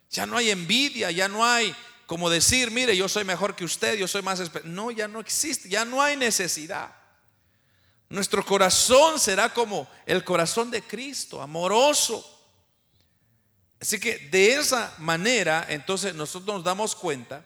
[0.09, 1.73] Ya no hay envidia, ya no hay
[2.11, 4.41] como decir, mire, yo soy mejor que usted, yo soy más...
[4.65, 6.93] No, ya no existe, ya no hay necesidad.
[8.09, 12.40] Nuestro corazón será como el corazón de Cristo, amoroso,
[13.81, 17.43] Así que de esa manera, entonces nosotros nos damos cuenta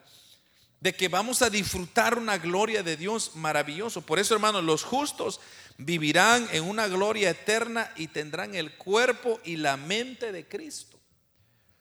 [0.81, 4.01] de que vamos a disfrutar una gloria de Dios maravilloso.
[4.01, 5.39] Por eso, hermanos, los justos
[5.77, 10.99] vivirán en una gloria eterna y tendrán el cuerpo y la mente de Cristo.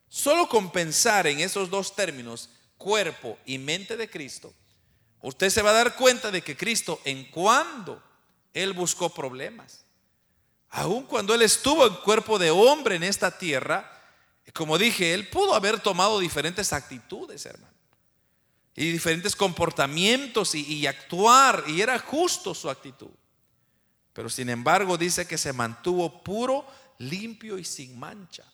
[0.08, 4.54] Solo con pensar en esos dos términos, cuerpo y mente de Cristo,
[5.20, 8.00] usted se va a dar cuenta de que Cristo, en cuando
[8.52, 9.84] Él buscó problemas,
[10.70, 13.93] aun cuando Él estuvo en cuerpo de hombre en esta tierra,
[14.52, 17.72] como dije, él pudo haber tomado diferentes actitudes, hermano,
[18.76, 23.10] y diferentes comportamientos y, actuar, y era justo su actitud.
[24.12, 26.66] Pero sin embargo dice que se mantuvo puro,
[26.98, 28.44] limpio y sin mancha.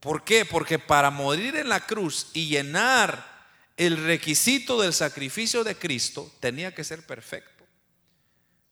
[0.00, 0.44] ¿Por qué?
[0.44, 3.30] Porque para morir en la cruz y llenar
[3.76, 7.64] el requisito del sacrificio de Cristo tenía que ser perfecto.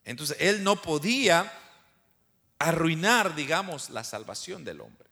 [0.03, 1.51] Entonces él no podía
[2.59, 5.10] arruinar, digamos, la salvación del hombre.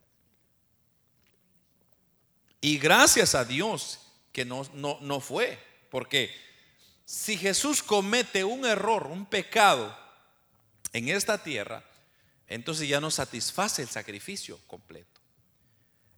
[2.62, 4.00] Y gracias a Dios
[4.32, 5.58] que no, no, no fue.
[5.90, 6.36] Porque
[7.06, 9.98] si Jesús comete un error, un pecado
[10.94, 11.84] en esta tierra,
[12.48, 15.20] entonces ya no satisface el sacrificio completo.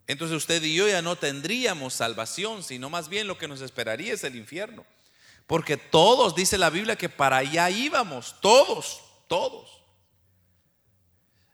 [0.06, 4.12] Entonces usted y yo ya no tendríamos salvación, sino más bien lo que nos esperaría
[4.12, 4.84] es el infierno.
[5.46, 9.82] Porque todos, dice la Biblia, que para allá íbamos, todos, todos.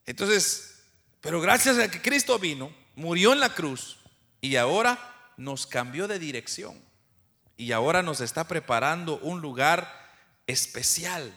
[0.06, 0.82] Entonces,
[1.20, 3.98] pero gracias a que Cristo vino, murió en la cruz,
[4.40, 4.98] y ahora
[5.36, 6.80] nos cambió de dirección.
[7.56, 10.08] Y ahora nos está preparando un lugar
[10.46, 11.32] especial.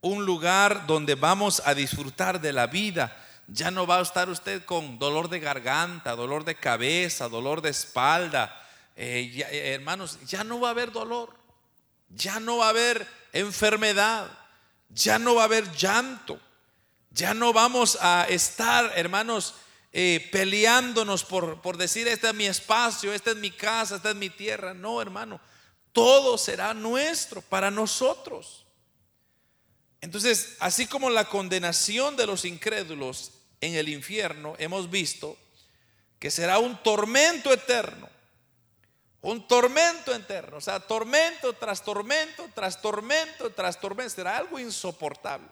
[0.00, 3.16] Un lugar donde vamos a disfrutar de la vida.
[3.46, 7.70] Ya no va a estar usted con dolor de garganta, dolor de cabeza, dolor de
[7.70, 8.60] espalda.
[8.96, 11.34] Eh, eh, hermanos, ya no va a haber dolor.
[12.08, 14.26] Ya no va a haber enfermedad.
[14.88, 16.40] Ya no va a haber llanto.
[17.10, 19.54] Ya no vamos a estar, hermanos,
[19.92, 24.16] eh, peleándonos por, por decir, este es mi espacio, esta es mi casa, esta es
[24.16, 24.72] mi tierra.
[24.72, 25.40] No, hermano,
[25.92, 28.64] todo será nuestro para nosotros.
[30.00, 35.36] Entonces, así como la condenación de los incrédulos en el infierno, hemos visto
[36.18, 38.08] que será un tormento eterno.
[39.20, 45.46] Un tormento eterno, o sea, tormento tras tormento, tras tormento, tras tormento, será algo insoportable.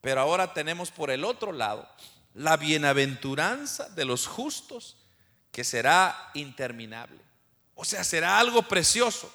[0.00, 1.88] Pero ahora tenemos por el otro lado
[2.40, 4.96] la bienaventuranza de los justos
[5.52, 7.20] que será interminable.
[7.74, 9.30] O sea, será algo precioso,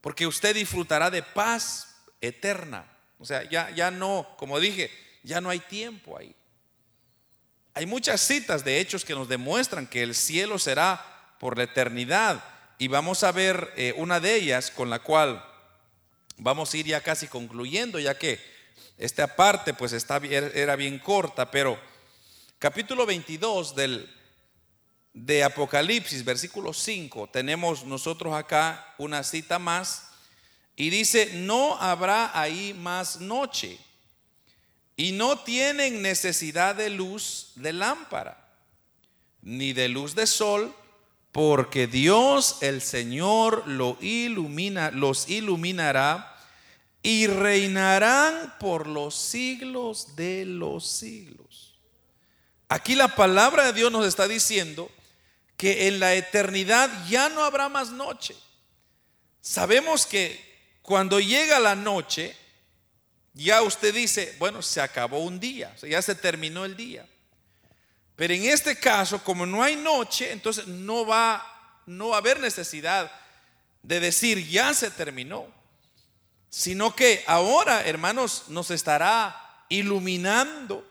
[0.00, 2.90] porque usted disfrutará de paz eterna.
[3.20, 4.90] O sea, ya, ya no, como dije,
[5.22, 6.34] ya no hay tiempo ahí.
[7.72, 12.42] Hay muchas citas de hechos que nos demuestran que el cielo será por la eternidad.
[12.78, 15.44] Y vamos a ver eh, una de ellas con la cual
[16.36, 18.40] vamos a ir ya casi concluyendo, ya que
[18.98, 21.93] esta parte pues está, era bien corta, pero
[22.64, 24.10] capítulo 22 del,
[25.12, 30.08] de Apocalipsis, versículo 5, tenemos nosotros acá una cita más
[30.74, 33.78] y dice, no habrá ahí más noche
[34.96, 38.48] y no tienen necesidad de luz de lámpara
[39.42, 40.74] ni de luz de sol
[41.32, 46.34] porque Dios el Señor lo ilumina, los iluminará
[47.02, 51.73] y reinarán por los siglos de los siglos.
[52.74, 54.90] Aquí la palabra de Dios nos está diciendo
[55.56, 58.34] que en la eternidad ya no habrá más noche.
[59.40, 60.44] Sabemos que
[60.82, 62.36] cuando llega la noche,
[63.32, 67.06] ya usted dice, bueno, se acabó un día, ya se terminó el día.
[68.16, 72.40] Pero en este caso, como no hay noche, entonces no va, no va a haber
[72.40, 73.08] necesidad
[73.84, 75.46] de decir ya se terminó,
[76.50, 80.84] sino que ahora, hermanos, nos estará iluminando,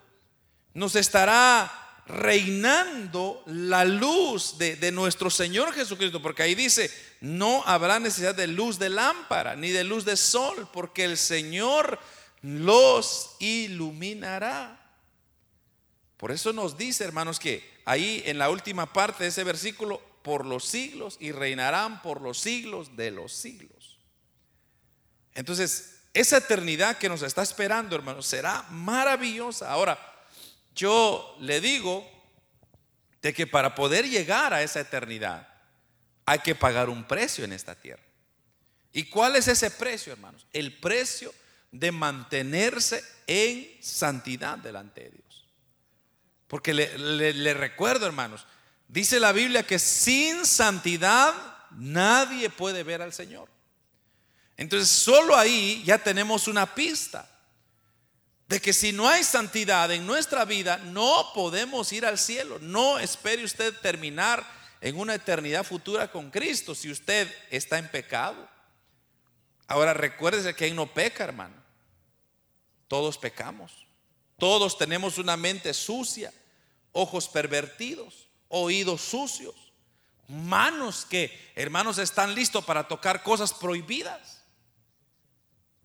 [0.74, 1.72] nos estará
[2.06, 8.48] reinando la luz de, de, nuestro Señor Jesucristo, porque ahí dice, no habrá necesidad de
[8.48, 12.00] luz de lámpara, ni de luz de sol, porque el Señor
[12.42, 14.80] los iluminará.
[16.18, 20.46] Por eso nos dice, hermanos, que ahí en la última parte de ese versículo, por
[20.46, 24.00] los siglos y reinarán por los siglos de los siglos.
[25.36, 29.70] Entonces, esa eternidad que nos está esperando, hermanos, será maravillosa.
[29.70, 30.00] Ahora,
[30.76, 32.10] yo le digo
[33.22, 35.48] de que para poder llegar a esa eternidad
[36.26, 38.04] hay que pagar un precio en esta tierra.
[38.92, 40.46] ¿Y cuál es ese precio, hermanos?
[40.54, 41.34] El precio
[41.72, 45.48] de mantenerse en santidad delante de Dios.
[46.48, 48.46] Porque le, recuerdo, hermanos,
[48.88, 51.34] dice la Biblia que sin santidad
[51.72, 53.50] nadie puede ver al Señor.
[54.56, 57.28] Entonces, solo ahí ya tenemos una pista
[58.54, 62.60] de que si no hay santidad en nuestra vida, no podemos ir al cielo.
[62.60, 64.46] No espere usted terminar
[64.80, 68.48] en una eternidad futura con Cristo si usted está en pecado.
[69.66, 71.56] Ahora recuérdese que ahí no peca, hermano.
[72.88, 73.88] Todos pecamos.
[74.38, 76.32] Todos tenemos una mente sucia
[76.92, 79.56] ojos pervertidos, oídos sucios,
[80.28, 84.43] manos que, hermanos, están listos para tocar cosas prohibidas.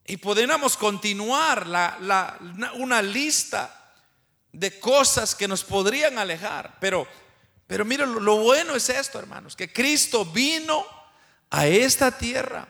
[0.08, 2.38] Y podríamos continuar la,
[2.76, 3.92] una lista
[4.50, 6.78] de cosas que nos podrían alejar.
[6.80, 7.06] Pero,
[7.66, 10.86] pero miren, lo bueno es esto, hermanos, que Cristo vino
[11.50, 12.66] a esta tierra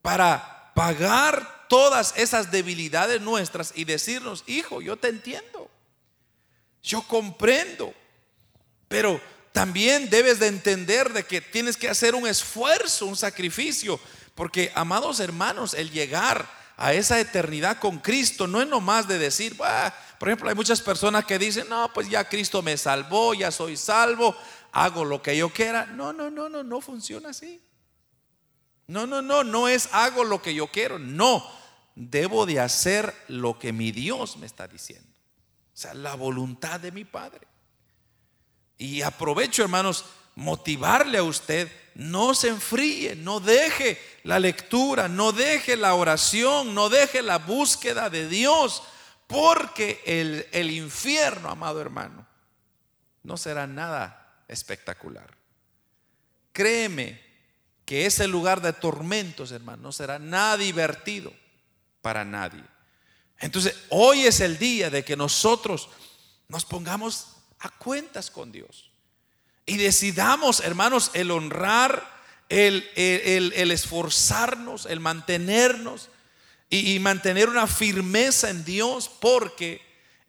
[0.00, 5.70] para pagar todas esas debilidades nuestras y decirnos, hijo, yo te entiendo.
[6.82, 7.92] Yo comprendo,
[8.88, 9.20] pero
[9.52, 14.00] también debes de entender de que tienes que hacer un esfuerzo, un sacrificio,
[14.34, 19.56] porque amados hermanos, el llegar a esa eternidad con Cristo no es nomás de decir,
[19.56, 23.76] por ejemplo, hay muchas personas que dicen, no, pues ya Cristo me salvó, ya soy
[23.76, 24.36] salvo,
[24.72, 25.86] hago lo que yo quiera.
[25.86, 27.62] No, no, no, no, no funciona así.
[28.88, 31.48] No, no, no, no es hago lo que yo quiero, no,
[31.94, 35.08] debo de hacer lo que mi Dios me está diciendo.
[35.72, 37.46] O sea, la voluntad de mi Padre.
[38.76, 40.04] Y aprovecho, hermanos,
[40.34, 46.88] motivarle a usted, no se enfríe, no deje la lectura, no deje la oración, no
[46.88, 48.82] deje la búsqueda de Dios,
[49.26, 52.26] porque el, el infierno, amado hermano,
[53.22, 55.36] no será nada espectacular.
[56.52, 57.20] Créeme
[57.84, 61.32] que ese lugar de tormentos, hermano, no será nada divertido
[62.00, 62.64] para nadie.
[63.38, 65.88] Entonces, hoy es el día de que nosotros
[66.48, 67.28] nos pongamos
[67.58, 68.91] a cuentas con Dios.
[69.72, 72.06] Y decidamos, hermanos, el honrar,
[72.50, 72.90] el,
[73.54, 76.10] esforzarnos, el mantenernos
[76.68, 79.80] y, y mantener una firmeza en Dios, porque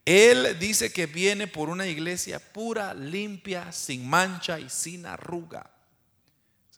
[0.06, 5.70] Él dice que viene por una iglesia pura, limpia, sin mancha y sin arruga.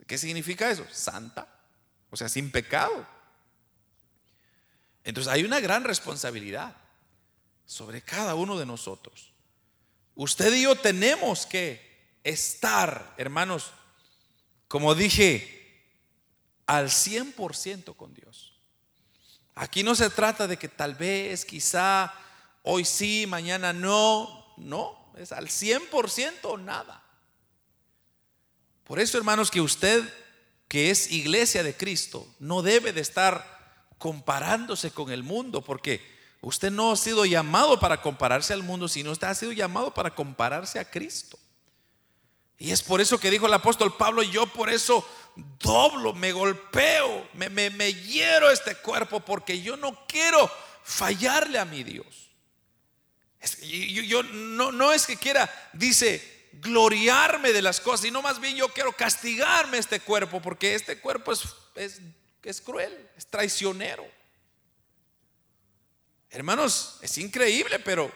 [0.08, 0.88] ¿Qué significa eso?
[0.92, 1.48] Santa,
[2.10, 3.08] o sea, sin pecado.
[5.04, 6.76] Entonces hay una gran responsabilidad
[7.68, 9.32] sobre cada uno de nosotros.
[10.16, 11.94] Usted y yo tenemos que
[12.26, 13.72] estar, hermanos,
[14.68, 15.56] como dije,
[16.66, 18.60] al 100% con Dios.
[19.54, 22.14] Aquí no se trata de que tal vez, quizá,
[22.64, 27.02] hoy sí, mañana no, no, es al 100% nada.
[28.84, 30.04] Por eso, hermanos, que usted,
[30.68, 36.02] que es iglesia de Cristo, no debe de estar comparándose con el mundo, porque
[36.42, 40.14] usted no ha sido llamado para compararse al mundo, sino usted ha sido llamado para
[40.16, 41.40] compararse a Cristo.
[42.58, 45.06] Y es por eso que dijo el apóstol Pablo, yo por eso
[45.60, 50.50] doblo, me golpeo, me, me, hiero este cuerpo, porque yo no quiero
[50.84, 52.30] fallarle a mi Dios.
[53.62, 58.70] yo, no, no es que quiera, dice, gloriarme de las cosas, sino más bien yo
[58.70, 61.44] quiero castigarme este cuerpo, porque este cuerpo es,
[61.76, 62.00] es,
[62.44, 64.06] es cruel, es traicionero.
[66.30, 68.12] Hermanos, es increíble, pero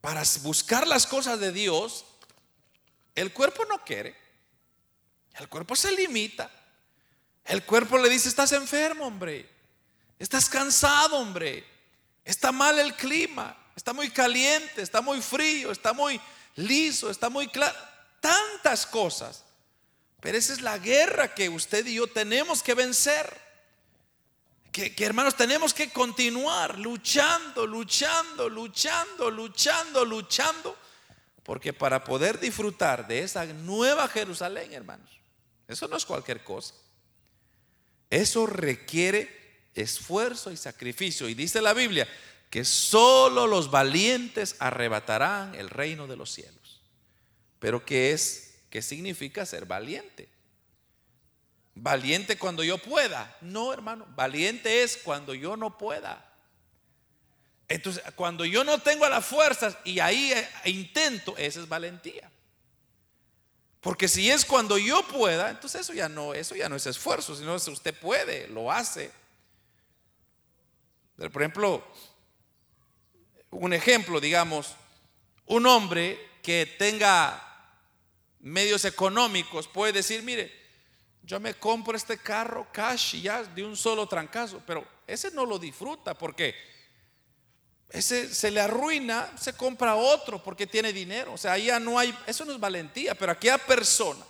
[0.00, 2.04] para buscar las cosas de Dios
[3.18, 4.16] el cuerpo no quiere.
[5.38, 6.50] El cuerpo se limita.
[7.44, 9.48] El cuerpo le dice, estás enfermo, hombre.
[10.18, 11.64] Estás cansado, hombre.
[12.24, 13.56] Está mal el clima.
[13.74, 16.20] Está muy caliente, está muy frío, está muy
[16.56, 17.78] liso, está muy claro.
[18.20, 19.44] Tantas cosas.
[20.20, 23.48] Pero esa es la guerra que usted y yo tenemos que vencer.
[24.72, 30.76] Que, hermanos tenemos que continuar luchando, luchando, luchando, luchando, luchando
[31.48, 35.08] porque para poder disfrutar de esa nueva Jerusalén, hermanos,
[35.66, 36.74] eso no es cualquier cosa.
[38.10, 41.26] Eso requiere esfuerzo y sacrificio.
[41.26, 42.06] Y dice la Biblia
[42.50, 46.82] que solo los valientes arrebatarán el reino de los cielos.
[47.58, 48.58] Pero ¿qué es?
[48.68, 50.28] ¿Qué significa ser valiente?
[51.74, 53.38] Valiente cuando yo pueda.
[53.40, 54.06] No, hermano.
[54.14, 56.27] Valiente es cuando yo no pueda.
[57.68, 62.30] Entonces, cuando yo no tengo las fuerzas y ahí eh, intento, esa es valentía.
[63.80, 67.36] Porque si es cuando yo pueda, entonces eso ya no, eso ya no es esfuerzo,
[67.36, 69.10] sino es usted puede, lo hace.
[71.16, 71.86] Por ejemplo,
[73.50, 74.74] un ejemplo, digamos,
[75.46, 77.44] un hombre que tenga
[78.40, 80.52] medios económicos puede decir, mire,
[81.22, 85.44] yo me compro este carro cash y ya de un solo trancazo, pero ese no
[85.44, 86.54] lo disfruta porque
[87.90, 91.32] ese se le arruina, se compra otro porque tiene dinero.
[91.32, 94.24] O sea, ahí ya no hay, eso no es valentía, pero aquella persona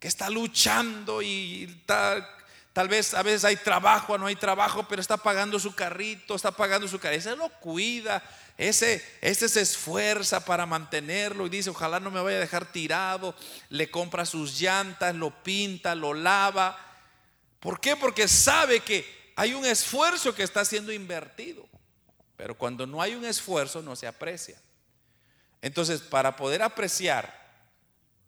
[0.00, 5.16] que está luchando y tal vez a veces hay trabajo, no hay trabajo, pero está
[5.16, 8.22] pagando su carrito, está pagando su carrito, ese lo cuida,
[8.58, 13.34] ese, ese se esfuerza para mantenerlo y dice, ojalá no me vaya a dejar tirado,
[13.68, 16.78] le compra sus llantas, lo pinta, lo lava.
[17.60, 17.96] ¿Por qué?
[17.96, 21.66] Porque sabe que hay un esfuerzo que está siendo invertido.
[22.36, 24.60] Pero cuando no hay un esfuerzo no se aprecia.
[25.62, 27.44] Entonces, para poder apreciar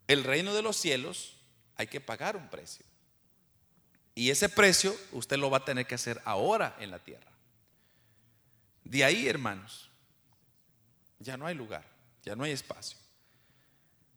[0.06, 1.36] el reino de los cielos,
[1.76, 2.84] hay que pagar un precio.
[4.14, 7.30] Y ese precio usted lo va a tener que hacer ahora en la tierra.
[8.84, 9.90] De ahí, hermanos,
[11.18, 11.84] ya no hay lugar,
[12.24, 12.96] ya no hay espacio.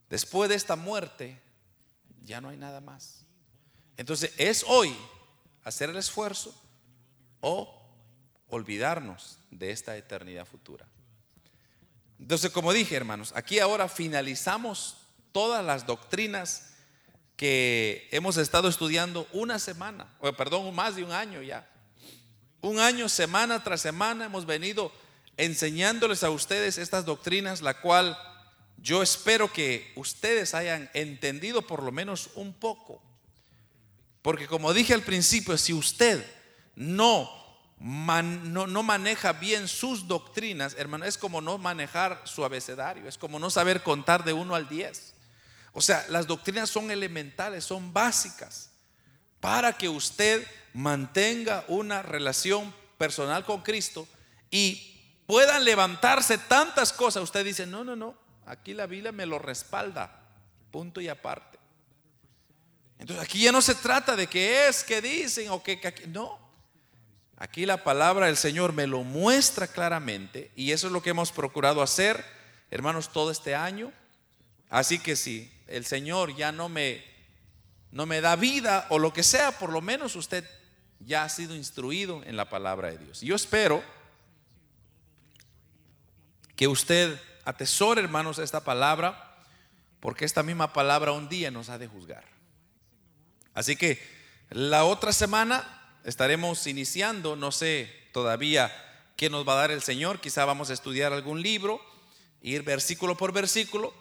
[0.09, 1.41] Después de esta muerte,
[2.23, 3.25] ya no hay nada más.
[3.97, 4.95] Entonces, es hoy
[5.63, 6.55] hacer el esfuerzo
[7.41, 7.78] o
[8.49, 10.85] olvidarnos de esta eternidad futura.
[12.19, 14.97] Entonces, como dije, hermanos, aquí ahora finalizamos
[15.31, 16.73] todas las doctrinas
[17.37, 21.69] que hemos estado estudiando una semana, o perdón, más de un año ya.
[22.61, 24.91] Un año, semana tras semana, hemos venido
[25.37, 28.17] enseñándoles a ustedes estas doctrinas, la cual
[28.75, 33.01] yo espero que ustedes hayan entendido por lo menos un poco.
[34.21, 36.25] Porque como dije al principio, si usted
[36.75, 37.38] no
[37.79, 43.49] no, maneja bien sus doctrinas, hermano, es como no manejar su abecedario, es como no
[43.49, 45.13] saber contar de 1 al 10.
[45.71, 48.71] O sea, las doctrinas son elementales, son básicas
[49.39, 54.07] para que usted mantenga una relación personal con Cristo
[54.51, 57.23] y puedan levantarse tantas cosas.
[57.23, 58.15] Usted dice, no, no, no,
[58.45, 60.21] aquí la Biblia me lo respalda,
[60.71, 61.57] punto y aparte.
[62.97, 66.48] Entonces aquí ya no se trata de qué es, qué dicen o qué, no.
[67.39, 71.31] Aquí la palabra del Señor me lo muestra claramente y eso es lo que hemos
[71.31, 72.23] procurado hacer,
[72.69, 73.93] hermanos, todo este año.
[74.69, 77.07] Así que si el Señor ya no me
[77.91, 80.47] no me da vida o lo que sea, por lo menos usted
[80.99, 83.21] ya ha sido instruido en la palabra de Dios.
[83.21, 83.81] Yo espero
[86.57, 89.37] que usted atesore, hermanos, esta palabra,
[90.01, 92.25] porque esta misma palabra un día nos ha de juzgar.
[93.53, 93.99] Así que
[94.49, 98.71] la otra semana estaremos iniciando, no sé todavía
[99.15, 101.81] qué nos va a dar el Señor, quizá vamos a estudiar algún libro,
[102.41, 103.93] ir versículo por versículo,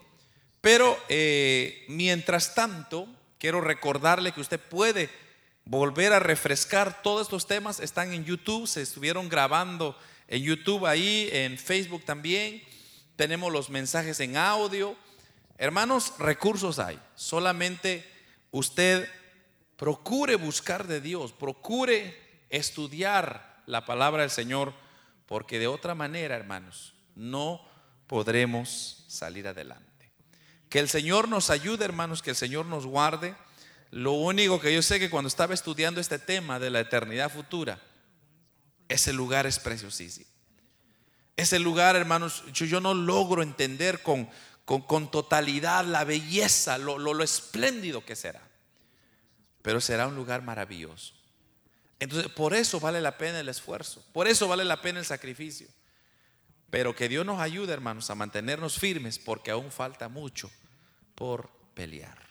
[0.61, 5.11] pero eh, mientras tanto, quiero recordarle que usted puede
[5.65, 9.97] volver a refrescar todos estos temas, están en YouTube, se estuvieron grabando
[10.27, 12.63] en YouTube ahí, en Facebook también.
[13.17, 14.97] Tenemos los mensajes en audio.
[15.57, 16.99] Hermanos, recursos hay.
[17.17, 18.09] Solamente
[18.51, 19.09] usted
[19.79, 22.19] procure buscar de Dios, procure
[22.51, 24.75] estudiar la palabra del Señor,
[25.27, 27.65] porque de otra manera, hermanos, no
[28.09, 30.11] podremos salir adelante.
[30.69, 33.37] Que el Señor nos ayude, hermanos, que el Señor nos guarde.
[33.93, 37.81] Lo único que yo sé que cuando estaba estudiando este tema de la eternidad futura,
[38.89, 40.29] ese lugar es preciosísimo.
[41.37, 44.29] Ese lugar, hermanos, yo, no logro entender con,
[44.65, 48.48] con, totalidad la belleza, lo, lo, lo espléndido que será.
[49.69, 51.13] Pero será un lugar maravilloso.
[52.01, 55.69] Entonces, por eso vale la pena el esfuerzo, por eso vale la pena el sacrificio.
[56.71, 60.51] Pero que Dios nos ayude, hermanos, a mantenernos firmes porque aún falta mucho
[61.15, 62.28] por pelear.